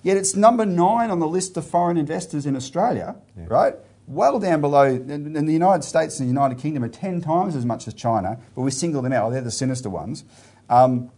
Yet 0.06 0.16
it's 0.16 0.36
number 0.36 0.64
nine 0.64 1.10
on 1.10 1.18
the 1.18 1.26
list 1.26 1.56
of 1.56 1.66
foreign 1.66 1.96
investors 1.96 2.46
in 2.46 2.54
Australia, 2.54 3.16
yeah. 3.36 3.46
right? 3.48 3.74
Well 4.06 4.38
down 4.38 4.60
below, 4.60 4.84
and 4.84 5.48
the 5.48 5.52
United 5.52 5.82
States 5.82 6.20
and 6.20 6.28
the 6.28 6.32
United 6.32 6.58
Kingdom 6.58 6.84
are 6.84 6.88
10 6.88 7.22
times 7.22 7.56
as 7.56 7.66
much 7.66 7.88
as 7.88 7.94
China, 7.94 8.38
but 8.54 8.60
we 8.60 8.70
single 8.70 9.02
them 9.02 9.12
out. 9.12 9.26
Oh, 9.26 9.30
they're 9.32 9.40
the 9.40 9.50
sinister 9.50 9.90
ones. 9.90 10.22
Um, 10.70 11.10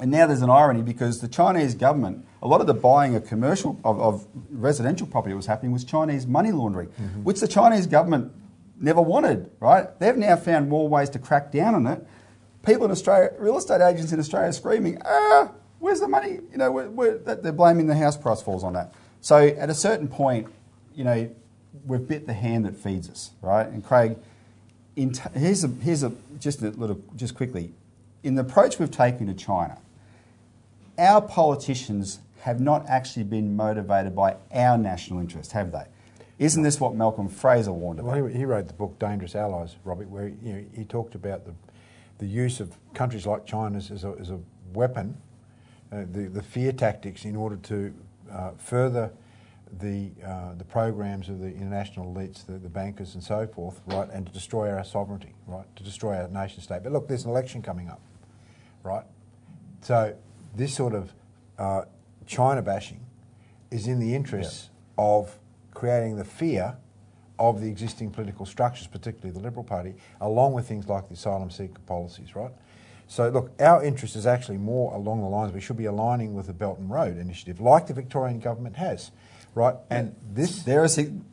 and 0.00 0.10
now 0.10 0.26
there's 0.26 0.42
an 0.42 0.50
irony 0.50 0.82
because 0.82 1.20
the 1.20 1.28
Chinese 1.28 1.74
government, 1.74 2.24
a 2.42 2.48
lot 2.48 2.60
of 2.60 2.66
the 2.66 2.74
buying 2.74 3.16
of 3.16 3.26
commercial, 3.26 3.78
of, 3.84 4.00
of 4.00 4.26
residential 4.50 5.06
property 5.06 5.32
that 5.32 5.36
was 5.36 5.46
happening 5.46 5.72
was 5.72 5.84
Chinese 5.84 6.26
money 6.26 6.52
laundering, 6.52 6.88
mm-hmm. 6.88 7.24
which 7.24 7.40
the 7.40 7.48
Chinese 7.48 7.86
government 7.86 8.32
never 8.80 9.02
wanted, 9.02 9.50
right? 9.60 9.98
They've 9.98 10.16
now 10.16 10.36
found 10.36 10.68
more 10.68 10.88
ways 10.88 11.10
to 11.10 11.18
crack 11.18 11.50
down 11.50 11.74
on 11.74 11.86
it. 11.86 12.06
People 12.64 12.84
in 12.84 12.90
Australia, 12.90 13.30
real 13.38 13.58
estate 13.58 13.80
agents 13.80 14.12
in 14.12 14.20
Australia 14.20 14.50
are 14.50 14.52
screaming, 14.52 15.00
ah, 15.04 15.50
where's 15.78 16.00
the 16.00 16.08
money? 16.08 16.38
You 16.50 16.58
know, 16.58 16.70
we're, 16.70 16.88
we're, 16.90 17.18
they're 17.18 17.52
blaming 17.52 17.86
the 17.86 17.96
house 17.96 18.16
price 18.16 18.40
falls 18.40 18.62
on 18.62 18.74
that. 18.74 18.94
So 19.20 19.36
at 19.36 19.68
a 19.68 19.74
certain 19.74 20.06
point, 20.06 20.46
you 20.94 21.04
know, 21.04 21.30
we've 21.86 22.06
bit 22.06 22.26
the 22.26 22.34
hand 22.34 22.66
that 22.66 22.76
feeds 22.76 23.10
us, 23.10 23.30
right? 23.42 23.66
And 23.66 23.84
Craig, 23.84 24.16
t- 24.96 25.12
here's 25.34 25.64
a, 25.64 25.68
here's 25.68 26.02
a 26.02 26.12
just 26.38 26.62
a 26.62 26.70
little, 26.70 27.00
just 27.16 27.34
quickly, 27.34 27.72
in 28.22 28.34
the 28.34 28.42
approach 28.42 28.78
we've 28.78 28.90
taken 28.90 29.26
to 29.26 29.34
China, 29.34 29.78
our 30.98 31.22
politicians 31.22 32.20
have 32.40 32.60
not 32.60 32.88
actually 32.88 33.24
been 33.24 33.56
motivated 33.56 34.14
by 34.14 34.36
our 34.52 34.78
national 34.78 35.20
interest, 35.20 35.52
have 35.52 35.72
they? 35.72 35.84
Isn't 36.38 36.62
this 36.62 36.80
what 36.80 36.94
Malcolm 36.94 37.28
Fraser 37.28 37.72
warned 37.72 37.98
about? 38.00 38.16
Well, 38.16 38.26
he, 38.26 38.38
he 38.38 38.44
wrote 38.44 38.68
the 38.68 38.74
book 38.74 38.98
Dangerous 38.98 39.34
Allies, 39.34 39.76
Robert, 39.84 40.08
where 40.08 40.28
you 40.28 40.52
know, 40.52 40.64
he 40.74 40.84
talked 40.84 41.14
about 41.14 41.44
the, 41.44 41.54
the 42.18 42.26
use 42.26 42.60
of 42.60 42.76
countries 42.94 43.26
like 43.26 43.44
China 43.44 43.78
as 43.78 44.04
a, 44.04 44.14
as 44.20 44.30
a 44.30 44.38
weapon 44.72 45.16
uh, 45.90 46.04
the, 46.12 46.28
the 46.28 46.42
fear 46.42 46.70
tactics 46.70 47.24
in 47.24 47.34
order 47.34 47.56
to 47.56 47.94
uh, 48.30 48.50
further 48.58 49.10
the, 49.80 50.10
uh, 50.24 50.54
the 50.54 50.64
programs 50.64 51.28
of 51.28 51.40
the 51.40 51.46
international 51.46 52.12
elites, 52.12 52.44
the, 52.44 52.52
the 52.52 52.68
bankers 52.68 53.14
and 53.14 53.24
so 53.24 53.46
forth, 53.46 53.80
right, 53.86 54.08
and 54.12 54.26
to 54.26 54.32
destroy 54.32 54.70
our 54.70 54.84
sovereignty, 54.84 55.34
right, 55.46 55.64
to 55.76 55.82
destroy 55.82 56.16
our 56.16 56.28
nation 56.28 56.60
state. 56.60 56.82
But 56.82 56.92
look, 56.92 57.08
there's 57.08 57.24
an 57.24 57.30
election 57.30 57.62
coming 57.62 57.88
up, 57.88 58.00
right? 58.82 59.04
So 59.80 60.14
this 60.54 60.74
sort 60.74 60.94
of 60.94 61.12
uh, 61.58 61.82
China 62.26 62.62
bashing 62.62 63.00
is 63.70 63.86
in 63.86 64.00
the 64.00 64.14
interests 64.14 64.70
yeah. 64.70 65.04
of 65.04 65.38
creating 65.74 66.16
the 66.16 66.24
fear 66.24 66.76
of 67.38 67.60
the 67.60 67.68
existing 67.68 68.10
political 68.10 68.44
structures, 68.44 68.86
particularly 68.86 69.32
the 69.32 69.40
Liberal 69.40 69.64
Party, 69.64 69.94
along 70.20 70.52
with 70.52 70.66
things 70.66 70.88
like 70.88 71.08
the 71.08 71.14
asylum 71.14 71.50
seeker 71.50 71.80
policies, 71.86 72.34
right? 72.34 72.50
So, 73.06 73.28
look, 73.30 73.52
our 73.60 73.82
interest 73.82 74.16
is 74.16 74.26
actually 74.26 74.58
more 74.58 74.92
along 74.94 75.22
the 75.22 75.28
lines 75.28 75.52
we 75.52 75.60
should 75.60 75.76
be 75.76 75.86
aligning 75.86 76.34
with 76.34 76.46
the 76.46 76.52
Belt 76.52 76.78
and 76.78 76.90
Road 76.90 77.16
Initiative, 77.16 77.60
like 77.60 77.86
the 77.86 77.94
Victorian 77.94 78.38
government 78.38 78.76
has, 78.76 79.12
right? 79.54 79.74
And 79.90 80.14
this, 80.32 80.62
there 80.62 80.82
are 80.82 80.88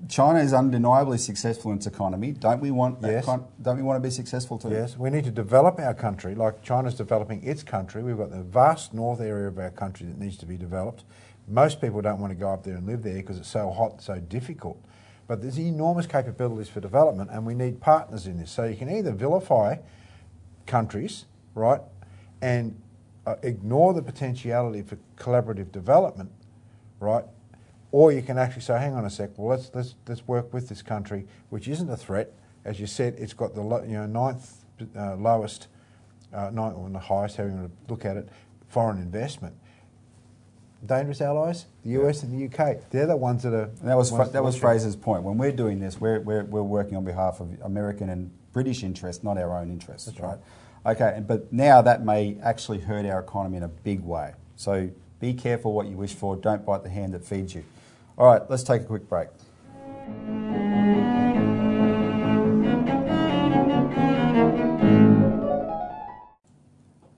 China 0.09 0.39
is 0.39 0.53
undeniably 0.53 1.17
successful 1.17 1.71
in 1.71 1.77
its 1.77 1.87
economy. 1.87 2.31
Don't 2.31 2.61
we 2.61 2.71
want? 2.71 2.99
Yes. 3.01 3.25
don't 3.25 3.77
we 3.77 3.83
want 3.83 4.01
to 4.01 4.07
be 4.07 4.11
successful 4.11 4.57
too? 4.57 4.69
Yes. 4.69 4.97
We 4.97 5.09
need 5.09 5.23
to 5.25 5.31
develop 5.31 5.79
our 5.79 5.93
country 5.93 6.35
like 6.35 6.61
China's 6.63 6.95
developing 6.95 7.43
its 7.43 7.63
country. 7.63 8.03
We've 8.03 8.17
got 8.17 8.31
the 8.31 8.43
vast 8.43 8.93
north 8.93 9.21
area 9.21 9.47
of 9.47 9.59
our 9.59 9.71
country 9.71 10.07
that 10.07 10.17
needs 10.17 10.37
to 10.37 10.45
be 10.45 10.57
developed. 10.57 11.03
Most 11.47 11.79
people 11.79 12.01
don't 12.01 12.19
want 12.19 12.31
to 12.31 12.35
go 12.35 12.49
up 12.49 12.63
there 12.63 12.75
and 12.75 12.87
live 12.87 13.03
there 13.03 13.15
because 13.15 13.37
it's 13.37 13.49
so 13.49 13.71
hot, 13.71 14.01
so 14.01 14.19
difficult. 14.19 14.83
But 15.27 15.41
there's 15.41 15.59
enormous 15.59 16.07
capabilities 16.07 16.69
for 16.69 16.79
development, 16.79 17.29
and 17.31 17.45
we 17.45 17.55
need 17.55 17.81
partners 17.81 18.27
in 18.27 18.37
this. 18.37 18.51
So 18.51 18.65
you 18.65 18.75
can 18.75 18.89
either 18.89 19.11
vilify 19.11 19.77
countries 20.65 21.25
right, 21.55 21.81
and 22.41 22.79
uh, 23.25 23.35
ignore 23.41 23.93
the 23.93 24.01
potentiality 24.03 24.83
for 24.83 24.97
collaborative 25.17 25.71
development, 25.71 26.31
right, 26.99 27.23
or 27.95 28.11
you 28.11 28.21
can 28.21 28.37
actually 28.37 28.61
say, 28.61 28.77
hang 28.77 28.93
on 28.93 29.05
a 29.05 29.09
sec, 29.09 29.29
well, 29.37 29.55
let's, 29.55 29.71
let's, 29.73 29.95
let's 30.05 30.27
work 30.27 30.53
with 30.53 30.67
this 30.67 30.81
country, 30.81 31.25
which 31.49 31.69
isn't 31.69 31.89
a 31.89 31.95
threat. 31.95 32.29
As 32.65 32.77
you 32.77 32.87
said, 32.87 33.15
it's 33.17 33.31
got 33.31 33.55
the 33.55 33.61
you 33.87 33.93
know, 33.93 34.05
ninth 34.05 34.65
uh, 34.97 35.15
lowest, 35.15 35.67
uh, 36.33 36.49
ninth, 36.49 36.75
or 36.75 36.89
the 36.89 36.99
highest, 36.99 37.37
however 37.37 37.53
you 37.53 37.59
want 37.61 37.71
to 37.71 37.93
look 37.93 38.03
at 38.03 38.17
it, 38.17 38.27
foreign 38.67 38.97
investment. 38.97 39.55
Dangerous 40.85 41.21
allies, 41.21 41.67
the 41.85 41.91
US 41.91 42.21
and 42.23 42.33
the 42.33 42.45
UK, 42.47 42.89
they're 42.89 43.07
the 43.07 43.15
ones 43.15 43.43
that 43.43 43.53
are. 43.53 43.69
And 43.79 43.87
that 43.87 43.95
was, 43.95 44.11
that 44.11 44.43
was 44.43 44.57
Fraser's 44.57 44.97
point. 44.97 45.23
When 45.23 45.37
we're 45.37 45.53
doing 45.53 45.79
this, 45.79 45.97
we're, 45.97 46.19
we're, 46.19 46.43
we're 46.43 46.63
working 46.63 46.97
on 46.97 47.05
behalf 47.05 47.39
of 47.39 47.47
American 47.63 48.09
and 48.09 48.29
British 48.51 48.83
interests, 48.83 49.23
not 49.23 49.37
our 49.37 49.57
own 49.57 49.71
interests, 49.71 50.19
right? 50.19 50.37
right? 50.83 50.97
Okay, 50.97 51.23
but 51.25 51.53
now 51.53 51.81
that 51.81 52.03
may 52.03 52.35
actually 52.43 52.79
hurt 52.79 53.05
our 53.05 53.21
economy 53.21 53.55
in 53.55 53.63
a 53.63 53.69
big 53.69 54.01
way. 54.01 54.33
So 54.57 54.89
be 55.21 55.33
careful 55.33 55.71
what 55.71 55.87
you 55.87 55.95
wish 55.95 56.13
for. 56.13 56.35
Don't 56.35 56.65
bite 56.65 56.83
the 56.83 56.89
hand 56.89 57.13
that 57.13 57.23
feeds 57.23 57.55
you. 57.55 57.63
All 58.17 58.27
right, 58.27 58.41
let's 58.49 58.63
take 58.63 58.81
a 58.81 58.85
quick 58.85 59.09
break. 59.09 59.27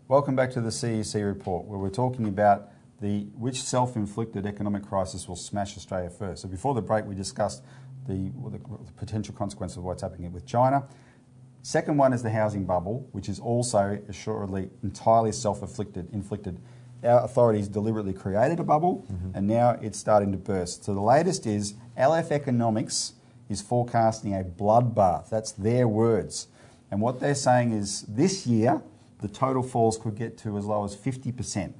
Welcome 0.07 0.35
back 0.35 0.49
to 0.51 0.61
the 0.61 0.69
CEC 0.69 1.23
report, 1.23 1.65
where 1.65 1.77
we're 1.77 1.89
talking 1.89 2.27
about 2.27 2.71
the 2.99 3.27
which 3.35 3.61
self-inflicted 3.61 4.47
economic 4.47 4.87
crisis 4.87 5.27
will 5.27 5.35
smash 5.35 5.77
Australia 5.77 6.09
first. 6.09 6.41
So 6.41 6.47
before 6.47 6.73
the 6.73 6.81
break, 6.81 7.05
we 7.05 7.13
discussed 7.13 7.63
the, 8.07 8.31
the 8.49 8.59
potential 8.95 9.35
consequences 9.35 9.77
of 9.77 9.83
what's 9.83 10.01
happening 10.01 10.33
with 10.33 10.47
China. 10.47 10.87
Second 11.61 11.97
one 11.97 12.11
is 12.11 12.23
the 12.23 12.31
housing 12.31 12.65
bubble, 12.65 13.07
which 13.11 13.29
is 13.29 13.39
also 13.39 14.01
assuredly 14.09 14.71
entirely 14.81 15.31
self-inflicted. 15.31 16.11
Inflicted. 16.11 16.59
Our 17.03 17.23
authorities 17.23 17.67
deliberately 17.67 18.13
created 18.13 18.59
a 18.59 18.63
bubble, 18.63 19.05
mm-hmm. 19.11 19.31
and 19.35 19.47
now 19.47 19.77
it's 19.81 19.99
starting 19.99 20.31
to 20.31 20.37
burst. 20.37 20.83
So 20.83 20.93
the 20.93 21.01
latest 21.01 21.45
is 21.45 21.75
LF 21.97 22.31
Economics 22.31 23.13
is 23.49 23.61
forecasting 23.61 24.33
a 24.33 24.43
bloodbath. 24.43 25.29
That's 25.29 25.51
their 25.51 25.87
words. 25.87 26.47
And 26.89 27.01
what 27.01 27.19
they're 27.19 27.35
saying 27.35 27.73
is 27.73 28.01
this 28.03 28.47
year, 28.47 28.81
the 29.21 29.27
total 29.27 29.63
falls 29.63 29.97
could 29.97 30.15
get 30.15 30.37
to 30.39 30.57
as 30.57 30.65
low 30.65 30.83
as 30.85 30.95
50%. 30.95 31.73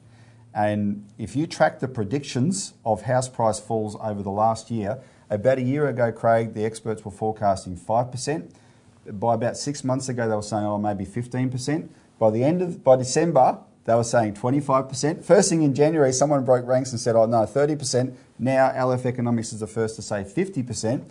And 0.53 1.07
if 1.17 1.35
you 1.35 1.45
track 1.45 1.79
the 1.79 1.87
predictions 1.87 2.73
of 2.85 3.03
house 3.03 3.29
price 3.29 3.59
falls 3.59 3.95
over 4.01 4.23
the 4.23 4.31
last 4.31 4.71
year, 4.71 4.99
about 5.29 5.57
a 5.57 5.61
year 5.61 5.87
ago, 5.87 6.11
Craig, 6.11 6.53
the 6.53 6.65
experts 6.65 7.03
were 7.03 7.11
forecasting 7.11 7.77
5% 7.77 8.51
by 9.11 9.35
about 9.35 9.57
six 9.57 9.83
months 9.83 10.09
ago, 10.09 10.27
they 10.27 10.35
were 10.35 10.41
saying, 10.41 10.65
oh, 10.65 10.77
maybe 10.77 11.05
15%. 11.05 11.89
By 12.19 12.31
the 12.31 12.43
end 12.43 12.61
of, 12.61 12.83
by 12.83 12.95
December, 12.95 13.59
they 13.87 13.95
were 13.95 14.03
saying 14.03 14.33
25%. 14.33 15.23
First 15.23 15.49
thing 15.49 15.63
in 15.63 15.73
January, 15.73 16.11
someone 16.11 16.43
broke 16.43 16.67
ranks 16.67 16.91
and 16.91 16.99
said, 16.99 17.15
oh, 17.15 17.25
no, 17.25 17.43
30%. 17.43 18.13
Now, 18.37 18.69
LF 18.71 19.05
Economics 19.05 19.53
is 19.53 19.61
the 19.61 19.67
first 19.67 19.95
to 19.95 20.01
say 20.01 20.25
50%. 20.25 21.09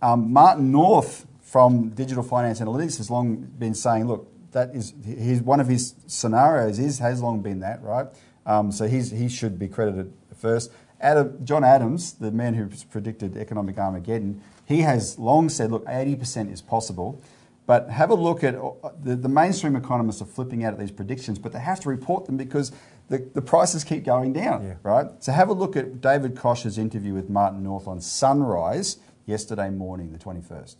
Um, 0.00 0.32
Martin 0.32 0.70
North 0.70 1.26
from 1.42 1.88
Digital 1.88 2.22
Finance 2.22 2.60
Analytics 2.60 2.98
has 2.98 3.10
long 3.10 3.38
been 3.58 3.74
saying, 3.74 4.06
look, 4.06 4.28
that 4.52 4.72
is 4.76 4.94
his, 5.04 5.42
one 5.42 5.58
of 5.58 5.66
his 5.66 5.96
scenarios 6.06 6.78
is 6.78 7.00
has 7.00 7.20
long 7.20 7.42
been 7.42 7.58
that, 7.60 7.82
right? 7.82 8.06
Um, 8.46 8.70
so 8.70 8.86
he's, 8.86 9.10
he 9.10 9.28
should 9.28 9.58
be 9.58 9.66
credited 9.66 10.12
first. 10.36 10.70
Adam, 11.00 11.44
John 11.44 11.64
Adams, 11.64 12.12
the 12.12 12.30
man 12.30 12.54
who 12.54 12.70
predicted 12.92 13.36
economic 13.36 13.76
Armageddon, 13.76 14.40
he 14.64 14.82
has 14.82 15.18
long 15.18 15.48
said, 15.48 15.72
look, 15.72 15.84
80% 15.86 16.52
is 16.52 16.62
possible. 16.62 17.20
But 17.66 17.88
have 17.90 18.10
a 18.10 18.14
look 18.14 18.44
at 18.44 18.54
uh, 18.56 18.72
the, 19.02 19.16
the 19.16 19.28
mainstream 19.28 19.74
economists 19.74 20.20
are 20.20 20.26
flipping 20.26 20.64
out 20.64 20.74
at 20.74 20.78
these 20.78 20.90
predictions, 20.90 21.38
but 21.38 21.52
they 21.52 21.60
have 21.60 21.80
to 21.80 21.88
report 21.88 22.26
them 22.26 22.36
because 22.36 22.72
the, 23.08 23.26
the 23.34 23.40
prices 23.42 23.84
keep 23.84 24.04
going 24.04 24.32
down, 24.34 24.62
Yeah. 24.64 24.74
right? 24.82 25.06
So 25.20 25.32
have 25.32 25.48
a 25.48 25.54
look 25.54 25.74
at 25.76 26.00
David 26.00 26.36
Koch's 26.36 26.76
interview 26.78 27.14
with 27.14 27.30
Martin 27.30 27.62
North 27.62 27.86
on 27.88 28.00
Sunrise 28.00 28.98
yesterday 29.26 29.70
morning, 29.70 30.12
the 30.12 30.18
21st. 30.18 30.76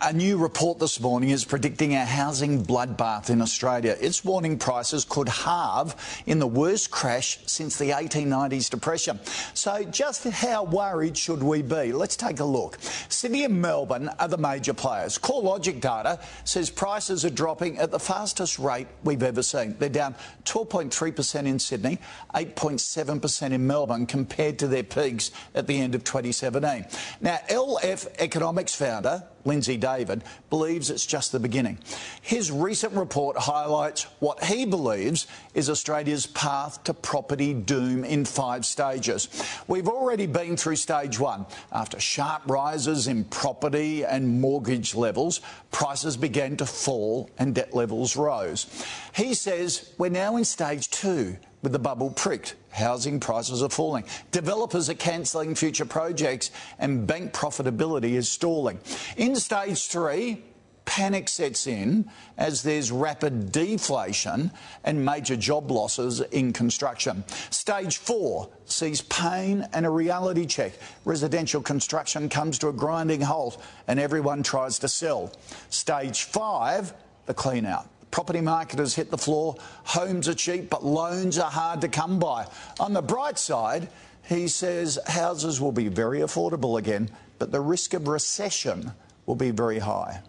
A 0.00 0.12
new 0.12 0.38
report 0.38 0.78
this 0.78 1.00
morning 1.00 1.30
is 1.30 1.44
predicting 1.44 1.94
a 1.94 2.04
housing 2.04 2.64
bloodbath 2.64 3.30
in 3.30 3.42
Australia. 3.42 3.96
It's 4.00 4.24
warning 4.24 4.56
prices 4.56 5.04
could 5.04 5.28
halve 5.28 6.22
in 6.24 6.38
the 6.38 6.46
worst 6.46 6.92
crash 6.92 7.40
since 7.46 7.76
the 7.76 7.90
1890s 7.90 8.70
depression. 8.70 9.18
So, 9.54 9.82
just 9.82 10.22
how 10.22 10.64
worried 10.64 11.18
should 11.18 11.42
we 11.42 11.62
be? 11.62 11.92
Let's 11.92 12.16
take 12.16 12.38
a 12.38 12.44
look. 12.44 12.78
Sydney 13.08 13.44
and 13.44 13.60
Melbourne 13.60 14.08
are 14.20 14.28
the 14.28 14.38
major 14.38 14.72
players. 14.72 15.18
CoreLogic 15.18 15.80
data 15.80 16.20
says 16.44 16.70
prices 16.70 17.24
are 17.24 17.30
dropping 17.30 17.78
at 17.78 17.90
the 17.90 17.98
fastest 17.98 18.60
rate 18.60 18.86
we've 19.02 19.24
ever 19.24 19.42
seen. 19.42 19.74
They're 19.80 19.88
down 19.88 20.14
12.3% 20.44 21.44
in 21.44 21.58
Sydney, 21.58 21.98
8.7% 22.36 23.50
in 23.50 23.66
Melbourne 23.66 24.06
compared 24.06 24.60
to 24.60 24.68
their 24.68 24.84
peaks 24.84 25.32
at 25.56 25.66
the 25.66 25.80
end 25.80 25.96
of 25.96 26.04
2017. 26.04 26.86
Now, 27.20 27.40
LF 27.50 28.06
Economics 28.20 28.76
founder 28.76 29.24
Lindsay 29.48 29.76
David, 29.76 30.22
believes 30.50 30.90
it's 30.90 31.06
just 31.06 31.32
the 31.32 31.40
beginning. 31.40 31.78
His 32.22 32.52
recent 32.52 32.92
report 32.92 33.36
highlights 33.36 34.04
what 34.20 34.44
he 34.44 34.64
believes 34.64 35.26
is 35.54 35.68
Australia's 35.68 36.26
path 36.26 36.84
to 36.84 36.94
property 36.94 37.54
doom 37.54 38.04
in 38.04 38.24
five 38.24 38.64
stages. 38.64 39.28
We've 39.66 39.88
already 39.88 40.26
been 40.26 40.56
through 40.56 40.76
stage 40.76 41.18
one. 41.18 41.46
After 41.72 41.98
sharp 41.98 42.42
rises 42.46 43.08
in 43.08 43.24
property 43.24 44.04
and 44.04 44.40
mortgage 44.40 44.94
levels, 44.94 45.40
prices 45.72 46.16
began 46.16 46.56
to 46.58 46.66
fall 46.66 47.30
and 47.38 47.54
debt 47.54 47.74
levels 47.74 48.16
rose. 48.16 48.66
He 49.14 49.34
says 49.34 49.92
we're 49.98 50.10
now 50.10 50.36
in 50.36 50.44
stage 50.44 50.90
two 50.90 51.36
with 51.62 51.72
the 51.72 51.78
bubble 51.78 52.10
pricked. 52.10 52.54
Housing 52.70 53.18
prices 53.18 53.62
are 53.62 53.68
falling. 53.68 54.04
Developers 54.30 54.88
are 54.88 54.94
cancelling 54.94 55.54
future 55.54 55.84
projects 55.84 56.50
and 56.78 57.06
bank 57.06 57.32
profitability 57.32 58.12
is 58.12 58.30
stalling. 58.30 58.78
In 59.16 59.34
stage 59.36 59.86
three, 59.88 60.42
panic 60.84 61.28
sets 61.28 61.66
in 61.66 62.08
as 62.38 62.62
there's 62.62 62.90
rapid 62.90 63.52
deflation 63.52 64.50
and 64.84 65.04
major 65.04 65.36
job 65.36 65.70
losses 65.70 66.20
in 66.20 66.52
construction. 66.52 67.22
Stage 67.50 67.98
four 67.98 68.48
sees 68.64 69.02
pain 69.02 69.68
and 69.74 69.84
a 69.84 69.90
reality 69.90 70.46
check. 70.46 70.72
Residential 71.04 71.60
construction 71.60 72.28
comes 72.28 72.58
to 72.58 72.68
a 72.68 72.72
grinding 72.72 73.20
halt 73.20 73.62
and 73.86 74.00
everyone 74.00 74.42
tries 74.42 74.78
to 74.78 74.88
sell. 74.88 75.30
Stage 75.68 76.22
five, 76.22 76.94
the 77.26 77.34
clean 77.34 77.66
out. 77.66 77.86
Property 78.10 78.40
market 78.40 78.78
has 78.78 78.94
hit 78.94 79.10
the 79.10 79.18
floor. 79.18 79.56
Homes 79.84 80.28
are 80.28 80.34
cheap, 80.34 80.70
but 80.70 80.84
loans 80.84 81.38
are 81.38 81.50
hard 81.50 81.80
to 81.82 81.88
come 81.88 82.18
by. 82.18 82.46
On 82.80 82.92
the 82.92 83.02
bright 83.02 83.38
side, 83.38 83.88
he 84.26 84.48
says 84.48 84.98
houses 85.06 85.60
will 85.60 85.72
be 85.72 85.88
very 85.88 86.20
affordable 86.20 86.78
again, 86.78 87.10
but 87.38 87.52
the 87.52 87.60
risk 87.60 87.94
of 87.94 88.08
recession 88.08 88.92
will 89.26 89.34
be 89.36 89.50
very 89.50 89.78
high. 89.78 90.22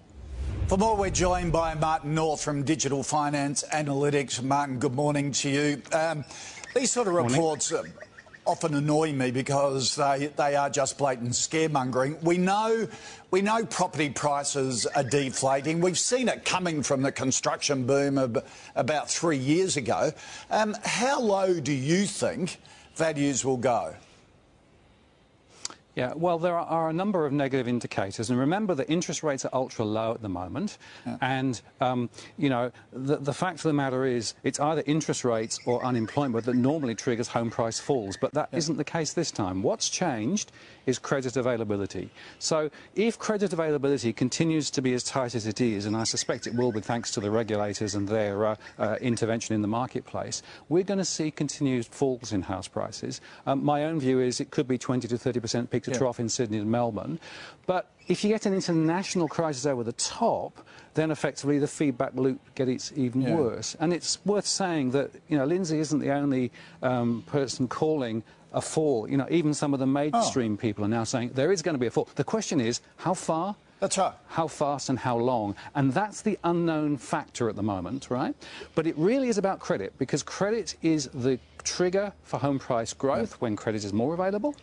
For 0.67 0.77
more, 0.77 0.95
we're 0.95 1.09
joined 1.09 1.51
by 1.51 1.73
Martin 1.73 2.13
North 2.13 2.43
from 2.43 2.63
Digital 2.63 3.01
Finance 3.01 3.63
Analytics. 3.73 4.43
Martin, 4.43 4.77
good 4.77 4.93
morning 4.93 5.31
to 5.31 5.49
you. 5.49 5.81
Um, 5.91 6.23
these 6.75 6.91
sort 6.91 7.07
of 7.07 7.15
reports 7.15 7.71
uh, 7.71 7.83
often 8.49 8.73
annoy 8.73 9.13
me 9.13 9.29
because 9.29 9.95
they, 9.95 10.31
they 10.35 10.55
are 10.55 10.71
just 10.71 10.97
blatant 10.97 11.33
scaremongering. 11.33 12.19
We 12.23 12.39
know 12.39 12.87
we 13.29 13.43
know 13.43 13.63
property 13.63 14.09
prices 14.09 14.87
are 14.87 15.03
deflating. 15.03 15.81
We've 15.81 15.99
seen 15.99 16.27
it 16.27 16.45
coming 16.45 16.81
from 16.81 17.03
the 17.03 17.11
construction 17.11 17.85
boom 17.85 18.41
about 18.75 19.07
three 19.07 19.37
years 19.37 19.77
ago. 19.77 20.11
Um, 20.49 20.75
how 20.83 21.21
low 21.21 21.59
do 21.59 21.71
you 21.71 22.05
think 22.05 22.57
values 22.95 23.45
will 23.45 23.57
go? 23.57 23.93
Yeah, 25.95 26.13
well, 26.15 26.37
there 26.37 26.57
are 26.57 26.89
a 26.89 26.93
number 26.93 27.25
of 27.25 27.33
negative 27.33 27.67
indicators, 27.67 28.29
and 28.29 28.39
remember 28.39 28.75
that 28.75 28.89
interest 28.89 29.23
rates 29.23 29.43
are 29.43 29.49
ultra 29.53 29.83
low 29.83 30.13
at 30.13 30.21
the 30.21 30.29
moment. 30.29 30.77
Yeah. 31.05 31.17
And 31.19 31.61
um, 31.81 32.09
you 32.37 32.49
know, 32.49 32.71
the, 32.93 33.17
the 33.17 33.33
fact 33.33 33.57
of 33.57 33.63
the 33.63 33.73
matter 33.73 34.05
is, 34.05 34.35
it's 34.43 34.59
either 34.59 34.83
interest 34.85 35.25
rates 35.25 35.59
or 35.65 35.83
unemployment 35.83 36.45
that 36.45 36.55
normally 36.55 36.93
triggers 36.93 37.27
home 37.27 37.49
price 37.49 37.79
falls, 37.79 38.17
but 38.17 38.33
that 38.33 38.49
yeah. 38.53 38.59
not 38.67 38.77
the 38.77 38.83
case 38.83 39.13
this 39.13 39.31
time. 39.31 39.63
What's 39.63 39.89
changed 39.89 40.51
is 40.85 40.99
credit 40.99 41.35
availability. 41.35 42.09
So, 42.37 42.69
if 42.95 43.17
credit 43.17 43.51
availability 43.51 44.13
continues 44.13 44.69
to 44.71 44.81
be 44.81 44.93
as 44.93 45.03
tight 45.03 45.33
as 45.33 45.47
it 45.47 45.59
is, 45.59 45.85
and 45.85 45.97
I 45.97 46.03
suspect 46.03 46.45
it 46.45 46.53
will 46.53 46.71
be 46.71 46.81
thanks 46.81 47.11
to 47.11 47.19
the 47.19 47.31
regulators 47.31 47.95
and 47.95 48.07
their 48.07 48.45
uh, 48.45 48.55
uh, 48.77 48.95
intervention 49.01 49.55
in 49.55 49.61
the 49.61 49.67
marketplace, 49.67 50.43
we're 50.69 50.83
going 50.83 50.99
to 50.99 51.05
see 51.05 51.31
continued 51.31 51.87
falls 51.87 52.31
in 52.31 52.43
house 52.43 52.67
prices. 52.67 53.21
Um, 53.47 53.63
my 53.63 53.85
own 53.85 53.99
view 53.99 54.19
is 54.19 54.39
it 54.39 54.51
could 54.51 54.67
be 54.67 54.77
20 54.77 55.07
to 55.07 55.17
30 55.17 55.39
percent 55.39 55.69
peak 55.79 55.85
to 55.85 55.91
yeah. 55.91 55.97
trough 55.97 56.19
in 56.19 56.29
Sydney 56.29 56.57
and 56.57 56.69
Melbourne. 56.69 57.19
But 57.65 57.91
if 58.07 58.23
you 58.23 58.29
get 58.29 58.45
an 58.45 58.53
international 58.53 59.27
crisis 59.27 59.65
over 59.65 59.83
the 59.83 59.93
top, 59.93 60.65
then 60.93 61.11
effectively 61.11 61.59
the 61.59 61.67
feedback 61.67 62.13
loop 62.15 62.39
gets 62.55 62.91
even 62.95 63.21
yeah. 63.21 63.35
worse. 63.35 63.75
And 63.79 63.93
it's 63.93 64.23
worth 64.25 64.47
saying 64.47 64.91
that 64.91 65.11
you 65.27 65.37
know 65.37 65.45
Lindsay 65.45 65.79
isn't 65.79 65.99
the 65.99 66.11
only 66.11 66.51
um, 66.81 67.23
person 67.27 67.67
calling 67.67 68.23
a 68.53 68.61
fall. 68.61 69.09
You 69.09 69.17
know, 69.17 69.27
even 69.29 69.53
some 69.53 69.73
of 69.73 69.79
the 69.79 69.87
mainstream 69.87 70.53
oh. 70.53 70.57
people 70.57 70.83
are 70.85 70.89
now 70.89 71.03
saying 71.03 71.31
there 71.35 71.51
is 71.51 71.61
going 71.61 71.75
to 71.75 71.79
be 71.79 71.87
a 71.87 71.91
fall. 71.91 72.09
The 72.15 72.23
question 72.23 72.59
is 72.59 72.81
how 72.97 73.13
far. 73.13 73.55
That's 73.79 73.97
right. 73.97 74.13
How 74.27 74.47
fast 74.47 74.89
and 74.89 74.99
how 74.99 75.17
long? 75.17 75.55
And 75.73 75.93
that's 75.93 76.21
the 76.21 76.37
unknown 76.43 76.97
factor 76.97 77.47
at 77.47 77.55
the 77.55 77.63
moment, 77.63 78.09
right? 78.09 78.35
But 78.75 78.87
it 78.87 78.97
really 78.97 79.29
is 79.29 79.37
about 79.37 79.59
credit 79.59 79.97
because 79.97 80.21
credit 80.21 80.75
is 80.81 81.07
the 81.13 81.39
trigger 81.63 82.11
for 82.23 82.39
home 82.39 82.59
price 82.59 82.93
growth 82.93 83.31
yeah. 83.31 83.37
when 83.39 83.55
credit 83.55 83.83
is 83.83 83.93
more 83.93 84.13
available 84.13 84.55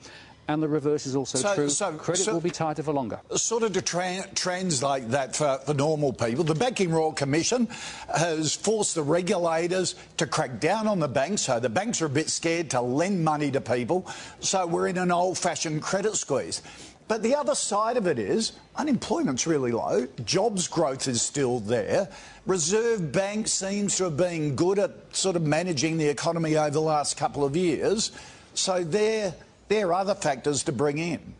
and 0.48 0.62
the 0.62 0.68
reverse 0.68 1.06
is 1.06 1.16
also 1.16 1.38
so, 1.38 1.54
true. 1.54 1.68
So, 1.68 1.92
Credit 1.92 2.22
so, 2.22 2.32
will 2.32 2.40
be 2.40 2.50
tighter 2.50 2.82
for 2.82 2.92
longer. 2.92 3.20
Sort 3.34 3.62
of 3.62 3.72
to 3.72 3.82
tra- 3.82 4.26
translate 4.34 5.10
that 5.10 5.34
for, 5.34 5.58
for 5.64 5.74
normal 5.74 6.12
people, 6.12 6.44
the 6.44 6.54
Banking 6.54 6.90
Royal 6.90 7.12
Commission 7.12 7.68
has 8.14 8.54
forced 8.54 8.94
the 8.94 9.02
regulators 9.02 9.94
to 10.18 10.26
crack 10.26 10.60
down 10.60 10.86
on 10.86 11.00
the 11.00 11.08
banks, 11.08 11.42
so 11.42 11.58
the 11.58 11.68
banks 11.68 12.00
are 12.00 12.06
a 12.06 12.10
bit 12.10 12.30
scared 12.30 12.70
to 12.70 12.80
lend 12.80 13.24
money 13.24 13.50
to 13.50 13.60
people, 13.60 14.06
so 14.40 14.66
we're 14.66 14.88
in 14.88 14.98
an 14.98 15.10
old-fashioned 15.10 15.82
credit 15.82 16.16
squeeze. 16.16 16.62
But 17.08 17.22
the 17.22 17.36
other 17.36 17.54
side 17.54 17.96
of 17.96 18.06
it 18.08 18.18
is 18.18 18.52
unemployment's 18.74 19.46
really 19.46 19.70
low, 19.70 20.08
jobs 20.24 20.66
growth 20.66 21.06
is 21.06 21.22
still 21.22 21.60
there. 21.60 22.08
Reserve 22.46 23.12
Bank 23.12 23.46
seems 23.48 23.96
to 23.96 24.04
have 24.04 24.16
been 24.16 24.56
good 24.56 24.78
at 24.78 25.14
sort 25.14 25.36
of 25.36 25.42
managing 25.42 25.98
the 25.98 26.08
economy 26.08 26.56
over 26.56 26.70
the 26.70 26.80
last 26.80 27.16
couple 27.16 27.44
of 27.44 27.56
years. 27.56 28.10
So 28.54 28.82
they're 28.82 29.34
there 29.68 29.88
are 29.88 29.94
other 29.94 30.14
factors 30.14 30.62
to 30.64 30.72
bring 30.72 30.98
in. 30.98 31.34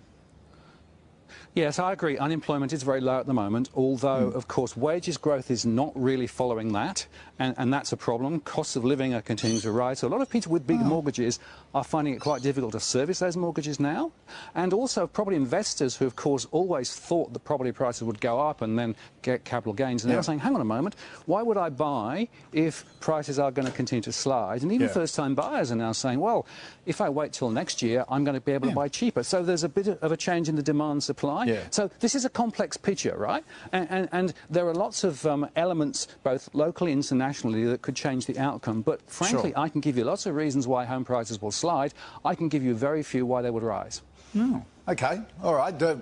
Yes, 1.54 1.78
I 1.78 1.92
agree. 1.92 2.18
Unemployment 2.18 2.74
is 2.74 2.82
very 2.82 3.00
low 3.00 3.18
at 3.18 3.26
the 3.26 3.32
moment, 3.32 3.70
although, 3.74 4.30
mm. 4.30 4.34
of 4.34 4.46
course, 4.46 4.76
wages 4.76 5.16
growth 5.16 5.50
is 5.50 5.64
not 5.64 5.90
really 5.94 6.26
following 6.26 6.74
that, 6.74 7.06
and, 7.38 7.55
and, 7.59 7.72
that's 7.72 7.92
a 7.92 7.96
problem. 7.96 8.40
Costs 8.40 8.77
of 8.77 8.85
living 8.85 9.14
are 9.14 9.22
continuing 9.22 9.61
to 9.62 9.70
rise. 9.70 10.01
So 10.01 10.09
a 10.09 10.11
lot 10.11 10.20
of 10.20 10.31
people 10.31 10.53
with 10.53 10.66
big 10.66 10.81
oh. 10.81 10.85
mortgages 10.85 11.38
are 11.75 11.85
finding 11.85 12.14
it 12.14 12.20
quite 12.20 12.42
difficult 12.42 12.72
to 12.72 12.81
service 12.81 13.18
those 13.18 13.37
mortgages 13.37 13.79
now. 13.81 14.12
And 14.55 14.72
also, 14.72 15.07
property 15.07 15.37
investors 15.37 15.96
who, 15.96 16.07
of 16.07 16.16
course, 16.16 16.46
always 16.51 16.94
thought 16.94 17.33
that 17.33 17.40
property 17.40 17.72
prices 17.72 18.03
would 18.05 18.20
go 18.20 18.40
up 18.40 18.62
and 18.62 18.79
then 18.79 18.96
get 19.22 19.44
capital 19.44 19.72
gains, 19.72 20.05
and 20.05 20.11
yeah. 20.11 20.16
they're 20.16 20.22
saying, 20.22 20.38
hang 20.38 20.55
on 20.55 20.61
a 20.61 20.64
moment, 20.64 20.94
why 21.27 21.42
would 21.42 21.57
I 21.57 21.68
buy 21.68 22.29
if 22.53 22.85
prices 23.01 23.38
are 23.38 23.51
going 23.51 23.66
to 23.66 23.72
continue 23.72 24.03
to 24.03 24.12
slide? 24.12 24.62
And 24.62 24.72
even 24.72 24.87
yeah. 24.87 24.94
first-time 24.94 25.35
buyers 25.35 25.72
are 25.72 25.77
now 25.77 25.92
saying, 25.92 26.20
well, 26.20 26.46
if 26.87 27.01
I 27.01 27.09
wait 27.09 27.33
till 27.33 27.51
next 27.51 27.83
year, 27.83 28.05
I'm 28.09 28.25
going 28.25 28.35
to 28.35 28.40
be 28.40 28.53
able 28.53 28.68
yeah. 28.68 28.72
to 28.72 28.77
buy 28.77 28.88
cheaper. 28.88 29.22
So 29.22 29.42
there's 29.42 29.64
a 29.64 29.68
bit 29.68 29.88
of 29.88 30.12
a 30.12 30.16
change 30.16 30.49
in 30.49 30.57
the 30.57 30.62
demand 30.62 31.03
supply. 31.03 31.46
So 31.70 31.90
this 32.01 32.14
is 32.14 32.25
a 32.25 32.31
complex 32.31 32.77
picture, 32.77 33.16
right? 33.16 33.44
And, 33.72 33.90
and, 33.90 34.09
and 34.12 34.35
there 34.49 34.66
are 34.68 34.75
lots 34.75 35.05
of 35.05 35.27
um, 35.27 35.49
elements, 35.57 36.09
both 36.22 36.49
locally 36.55 36.92
and 36.92 37.05
internationally, 37.05 37.25
that 37.32 37.82
could 37.82 37.96
change 37.96 38.26
the 38.26 38.38
outcome. 38.38 38.82
But 38.82 39.08
frankly, 39.10 39.50
sure. 39.50 39.58
I 39.58 39.68
can 39.68 39.80
give 39.80 39.96
you 39.96 40.04
lots 40.04 40.26
of 40.26 40.34
reasons 40.34 40.66
why 40.66 40.84
home 40.84 41.04
prices 41.04 41.40
will 41.40 41.52
slide. 41.52 41.94
I 42.24 42.34
can 42.34 42.48
give 42.48 42.62
you 42.62 42.74
very 42.74 43.02
few 43.02 43.26
why 43.26 43.42
they 43.42 43.50
would 43.50 43.62
rise. 43.62 44.02
Oh, 44.36 44.62
OK. 44.88 45.20
All 45.42 45.54
right. 45.54 45.80
Uh, 45.80 45.96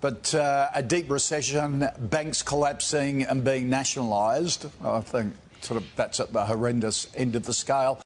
but 0.00 0.34
uh, 0.34 0.68
a 0.74 0.82
deep 0.82 1.10
recession, 1.10 1.88
banks 1.98 2.42
collapsing 2.42 3.22
and 3.22 3.42
being 3.42 3.70
nationalised, 3.70 4.66
I 4.84 5.00
think 5.00 5.34
sort 5.62 5.80
of 5.80 5.88
that's 5.96 6.20
at 6.20 6.32
the 6.32 6.44
horrendous 6.44 7.08
end 7.14 7.36
of 7.36 7.44
the 7.44 7.54
scale. 7.54 8.00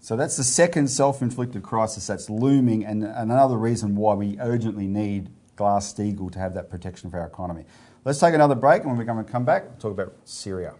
So 0.00 0.16
that's 0.16 0.36
the 0.36 0.44
second 0.44 0.88
self 0.88 1.22
inflicted 1.22 1.62
crisis 1.62 2.06
that's 2.06 2.30
looming, 2.30 2.84
and 2.84 3.04
another 3.04 3.56
reason 3.56 3.96
why 3.96 4.14
we 4.14 4.38
urgently 4.40 4.86
need 4.86 5.28
Glass 5.56 5.92
Steagall 5.92 6.30
to 6.32 6.38
have 6.38 6.54
that 6.54 6.70
protection 6.70 7.10
for 7.10 7.18
our 7.18 7.26
economy. 7.26 7.64
Let's 8.04 8.20
take 8.20 8.32
another 8.32 8.54
break, 8.54 8.82
and 8.82 8.90
when 8.90 8.96
we're 8.96 9.12
going 9.12 9.22
to 9.22 9.30
come 9.30 9.44
back, 9.44 9.64
we'll 9.64 9.76
talk 9.76 9.92
about 9.92 10.14
Syria. 10.24 10.74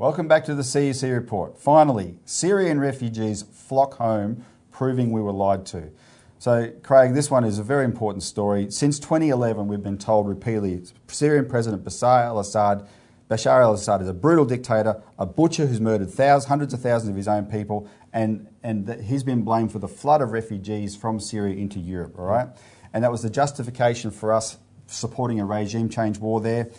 Welcome 0.00 0.28
back 0.28 0.44
to 0.46 0.54
the 0.54 0.62
CEC 0.62 1.12
report. 1.14 1.58
Finally, 1.58 2.18
Syrian 2.24 2.80
refugees 2.80 3.42
flock 3.42 3.94
home, 3.98 4.44
proving 4.72 5.12
we 5.12 5.20
were 5.20 5.30
lied 5.30 5.66
to. 5.66 5.90
So, 6.38 6.72
Craig, 6.82 7.12
this 7.12 7.30
one 7.30 7.44
is 7.44 7.58
a 7.58 7.62
very 7.62 7.84
important 7.84 8.22
story. 8.22 8.70
Since 8.70 8.98
2011, 8.98 9.68
we've 9.68 9.82
been 9.82 9.98
told 9.98 10.26
repeatedly 10.26 10.82
Syrian 11.06 11.46
President 11.46 11.84
Bashar 11.84 12.24
al 12.24 12.38
Assad 12.38 12.88
Bashar 13.30 13.62
al 13.62 13.74
Assad 13.74 14.02
is 14.02 14.08
a 14.08 14.12
brutal 14.12 14.44
dictator, 14.44 15.00
a 15.16 15.24
butcher 15.24 15.66
who's 15.66 15.80
murdered 15.80 16.10
thousands, 16.10 16.48
hundreds 16.48 16.74
of 16.74 16.82
thousands 16.82 17.10
of 17.10 17.16
his 17.16 17.28
own 17.28 17.46
people, 17.46 17.88
and, 18.12 18.48
and 18.64 18.88
he's 19.04 19.22
been 19.22 19.42
blamed 19.42 19.70
for 19.70 19.78
the 19.78 19.86
flood 19.86 20.20
of 20.20 20.32
refugees 20.32 20.96
from 20.96 21.20
Syria 21.20 21.54
into 21.54 21.78
Europe, 21.78 22.18
all 22.18 22.24
right? 22.24 22.48
And 22.92 23.04
that 23.04 23.12
was 23.12 23.22
the 23.22 23.30
justification 23.30 24.10
for 24.10 24.32
us 24.32 24.58
supporting 24.88 25.38
a 25.38 25.46
regime 25.46 25.88
change 25.88 26.18
war 26.18 26.40
there. 26.40 26.70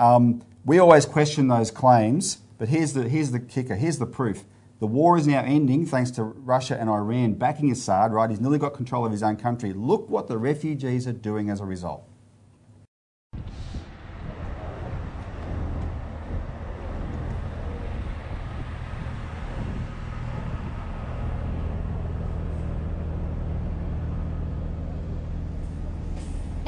Um, 0.00 0.42
we 0.64 0.80
always 0.80 1.06
question 1.06 1.46
those 1.46 1.70
claims, 1.70 2.38
but 2.58 2.68
here's 2.68 2.92
the, 2.92 3.08
here's 3.08 3.30
the 3.30 3.38
kicker, 3.38 3.76
here's 3.76 3.98
the 3.98 4.06
proof. 4.06 4.42
The 4.80 4.88
war 4.88 5.16
is 5.16 5.28
now 5.28 5.44
ending 5.44 5.86
thanks 5.86 6.10
to 6.12 6.24
Russia 6.24 6.76
and 6.76 6.90
Iran 6.90 7.34
backing 7.34 7.70
Assad, 7.70 8.12
right? 8.12 8.28
He's 8.28 8.40
nearly 8.40 8.58
got 8.58 8.74
control 8.74 9.06
of 9.06 9.12
his 9.12 9.22
own 9.22 9.36
country. 9.36 9.72
Look 9.72 10.08
what 10.08 10.26
the 10.26 10.38
refugees 10.38 11.06
are 11.06 11.12
doing 11.12 11.50
as 11.50 11.60
a 11.60 11.64
result. 11.64 12.09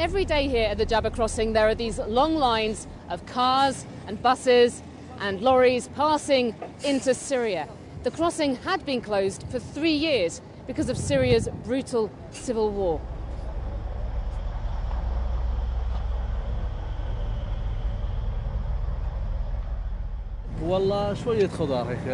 Every 0.02 0.24
day 0.24 0.48
here 0.48 0.68
at 0.68 0.78
the 0.78 0.84
Jaber 0.84 1.14
Crossing, 1.14 1.52
there 1.52 1.68
are 1.68 1.76
these 1.76 2.00
long 2.00 2.34
lines 2.34 2.88
of 3.08 3.24
cars 3.24 3.86
and 4.08 4.20
buses 4.20 4.82
and 5.20 5.40
lorries 5.40 5.86
passing 5.94 6.56
into 6.84 7.14
Syria. 7.14 7.68
The 8.02 8.10
crossing 8.10 8.56
had 8.56 8.84
been 8.84 9.00
closed 9.00 9.44
for 9.48 9.60
three 9.60 9.92
years 9.92 10.40
because 10.66 10.88
of 10.90 10.98
Syria's 10.98 11.48
brutal 11.64 12.10
civil 12.32 12.70
war. 12.72 13.00
والله 20.62 21.14
شوية 21.14 21.48
خضار 21.48 21.86
هيك 21.88 22.06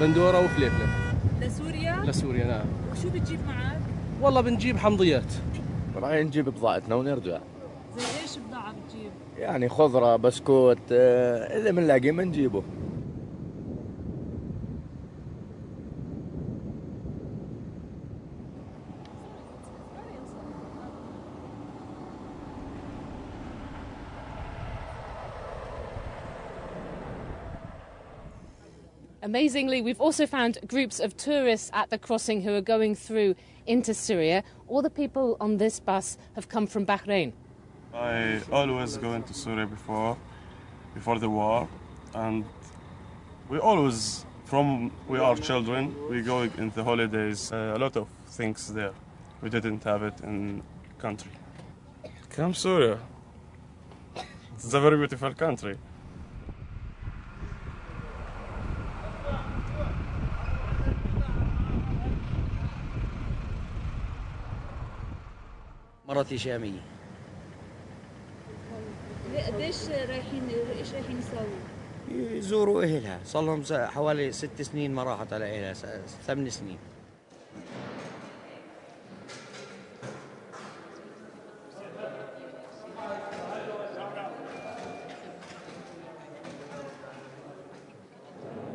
بندورة 0.00 0.44
وفليفلة 0.44 0.86
لسوريا؟ 1.40 2.02
لسوريا 2.04 2.44
نعم 2.44 2.66
وشو 2.92 3.08
بتجيب 3.10 3.40
معك؟ 3.46 3.80
والله 4.20 4.40
بنجيب 4.40 4.76
حمضيات 4.78 5.32
رايحين 5.98 6.26
نجيب 6.26 6.48
بضاعتنا 6.48 6.94
ونرجع 6.94 7.38
زي 7.96 8.22
إيش 8.22 8.38
بضاعة 8.38 8.72
بتجيب؟ 8.72 9.10
يعني 9.38 9.68
خضرة 9.68 10.16
بسكوت 10.16 10.78
آه، 10.92 11.56
اللي 11.56 11.72
بنلاقيه 11.72 12.12
بنجيبه 12.12 12.62
Amazingly, 29.28 29.82
we've 29.82 30.00
also 30.00 30.26
found 30.26 30.56
groups 30.66 30.98
of 30.98 31.14
tourists 31.14 31.70
at 31.74 31.90
the 31.90 31.98
crossing 31.98 32.40
who 32.40 32.54
are 32.54 32.62
going 32.62 32.94
through 32.94 33.34
into 33.66 33.92
Syria. 33.92 34.42
All 34.68 34.80
the 34.80 34.88
people 34.88 35.36
on 35.38 35.58
this 35.58 35.80
bus 35.80 36.16
have 36.34 36.48
come 36.48 36.66
from 36.66 36.86
Bahrain. 36.86 37.34
I 37.92 38.40
always 38.50 38.96
go 38.96 39.12
into 39.12 39.34
Syria 39.34 39.66
before, 39.66 40.16
before 40.94 41.18
the 41.18 41.28
war, 41.28 41.68
and 42.14 42.46
we 43.50 43.58
always, 43.58 44.24
from 44.46 44.90
we 45.08 45.18
are 45.18 45.36
children, 45.36 45.94
we 46.08 46.22
go 46.22 46.44
in 46.44 46.70
the 46.70 46.82
holidays. 46.82 47.52
Uh, 47.52 47.74
a 47.76 47.78
lot 47.78 47.98
of 47.98 48.08
things 48.28 48.72
there, 48.72 48.94
we 49.42 49.50
didn't 49.50 49.84
have 49.84 50.02
it 50.04 50.18
in 50.22 50.62
country. 50.98 51.32
Come 52.30 52.54
Syria. 52.54 52.98
It's 54.54 54.72
a 54.72 54.80
very 54.80 54.96
beautiful 54.96 55.34
country. 55.34 55.76
مرتي 66.18 66.38
شامية 66.38 66.80
قديش 69.46 69.76
رايحين 69.88 70.48
إيش 70.78 70.92
رايحين 70.94 71.18
يسووا؟ 71.18 72.36
يزوروا 72.36 72.82
أهلها 72.82 73.20
صار 73.24 73.42
لهم 73.42 73.62
س- 73.62 73.72
حوالي 73.72 74.32
ست 74.32 74.62
سنين 74.62 74.94
ما 74.94 75.02
راحت 75.02 75.32
على 75.32 75.44
أهلها 75.56 75.72
س- 75.74 75.86
ثمان 76.26 76.50
سنين 76.50 76.78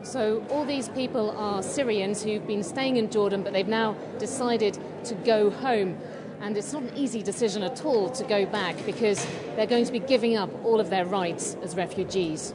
So, 0.04 0.44
all 0.52 0.66
these 0.66 0.90
people 0.90 1.32
are 1.32 1.64
Syrians 1.64 2.22
who've 2.24 2.46
been 2.46 2.62
staying 2.64 2.98
in 2.98 3.10
Jordan, 3.10 3.42
but 3.42 3.54
they've 3.54 3.68
now 3.68 3.96
decided 4.20 4.78
to 5.06 5.16
go 5.16 5.50
home. 5.50 5.98
And 6.44 6.58
it's 6.58 6.74
not 6.74 6.84
an 6.84 6.92
easy 6.98 7.24
decision 7.24 7.64
at 7.64 7.86
all 7.86 8.10
to 8.10 8.24
go 8.26 8.46
back 8.46 8.76
because 8.86 9.26
they're 9.56 9.66
going 9.66 9.86
to 9.86 9.94
be 9.94 10.00
giving 10.00 10.36
up 10.36 10.50
all 10.66 10.82
of 10.82 10.90
their 10.90 11.06
rights 11.06 11.56
as 11.64 11.78
refugees. 11.78 12.54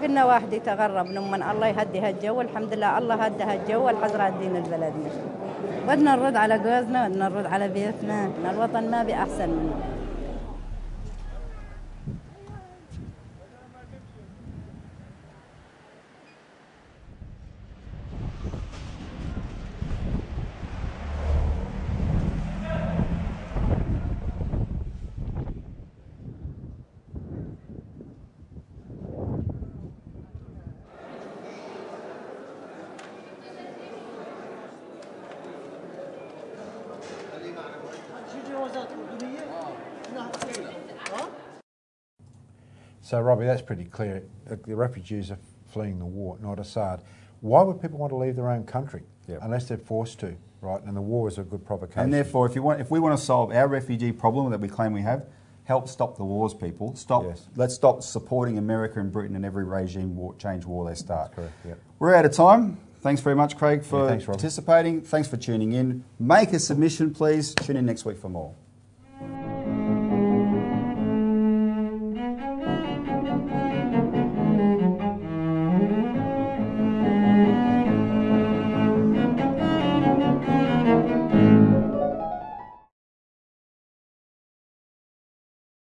كنا 0.00 0.24
واحد 0.24 0.52
يتغرب 0.52 1.06
لما 1.06 1.52
الله 1.52 1.66
يهدي 1.66 2.00
هالجو 2.00 2.40
الحمد 2.40 2.72
لله 2.74 2.98
الله 2.98 3.14
هدى 3.14 3.42
هالجو 3.44 3.80
والحظر 3.86 4.28
هدينا 4.28 4.58
البلدنا 4.58 5.10
بدنا 5.88 6.16
نرد 6.16 6.36
على 6.36 6.58
جوزنا 6.58 7.08
بدنا 7.08 7.28
نرد 7.28 7.46
على 7.46 7.68
بيتنا 7.68 8.30
الوطن 8.50 8.90
ما 8.90 9.02
بأحسن 9.02 9.48
منه 9.48 9.93
So, 43.04 43.20
Robbie, 43.20 43.44
that's 43.44 43.60
pretty 43.60 43.84
clear. 43.84 44.22
The 44.46 44.74
refugees 44.74 45.30
are 45.30 45.36
fleeing 45.68 45.98
the 45.98 46.06
war, 46.06 46.38
not 46.40 46.58
Assad. 46.58 47.02
Why 47.42 47.62
would 47.62 47.78
people 47.82 47.98
want 47.98 48.10
to 48.12 48.16
leave 48.16 48.34
their 48.34 48.48
own 48.50 48.64
country 48.64 49.02
Yep. 49.28 49.40
unless 49.42 49.68
they're 49.68 49.76
forced 49.76 50.20
to, 50.20 50.34
right? 50.62 50.82
And 50.84 50.96
the 50.96 51.02
war 51.02 51.28
is 51.28 51.36
a 51.36 51.42
good 51.42 51.66
provocation. 51.66 52.00
And 52.00 52.12
therefore, 52.14 52.46
if 52.46 52.54
you 52.54 52.62
want, 52.62 52.80
if 52.80 52.90
we 52.90 52.98
want 53.00 53.18
to 53.18 53.22
solve 53.22 53.52
our 53.52 53.68
refugee 53.68 54.10
problem 54.10 54.50
that 54.52 54.60
we 54.60 54.68
claim 54.68 54.94
we 54.94 55.02
have, 55.02 55.26
help 55.64 55.86
stop 55.86 56.16
the 56.16 56.24
wars, 56.24 56.54
people. 56.54 56.96
Stop. 56.96 57.24
Yes. 57.24 57.46
Let's 57.56 57.74
stop 57.74 58.02
supporting 58.02 58.56
America 58.56 58.98
and 59.00 59.12
Britain 59.12 59.36
in 59.36 59.44
every 59.44 59.64
regime 59.64 60.16
war, 60.16 60.34
change 60.36 60.64
war 60.64 60.88
they 60.88 60.94
start. 60.94 61.32
correct, 61.32 61.52
yep. 61.66 61.78
We're 61.98 62.14
out 62.14 62.24
of 62.24 62.32
time. 62.32 62.78
Thanks 63.00 63.20
very 63.20 63.36
much, 63.36 63.58
Craig, 63.58 63.82
for 63.84 64.04
Yeah, 64.04 64.08
thanks, 64.08 64.24
participating. 64.24 65.02
Thanks 65.02 65.28
for 65.28 65.36
tuning 65.36 65.72
in. 65.72 66.04
Make 66.18 66.54
a 66.54 66.58
submission, 66.58 67.12
please. 67.12 67.54
Tune 67.54 67.76
in 67.76 67.84
next 67.84 68.06
week 68.06 68.16
for 68.16 68.30
more. 68.30 68.54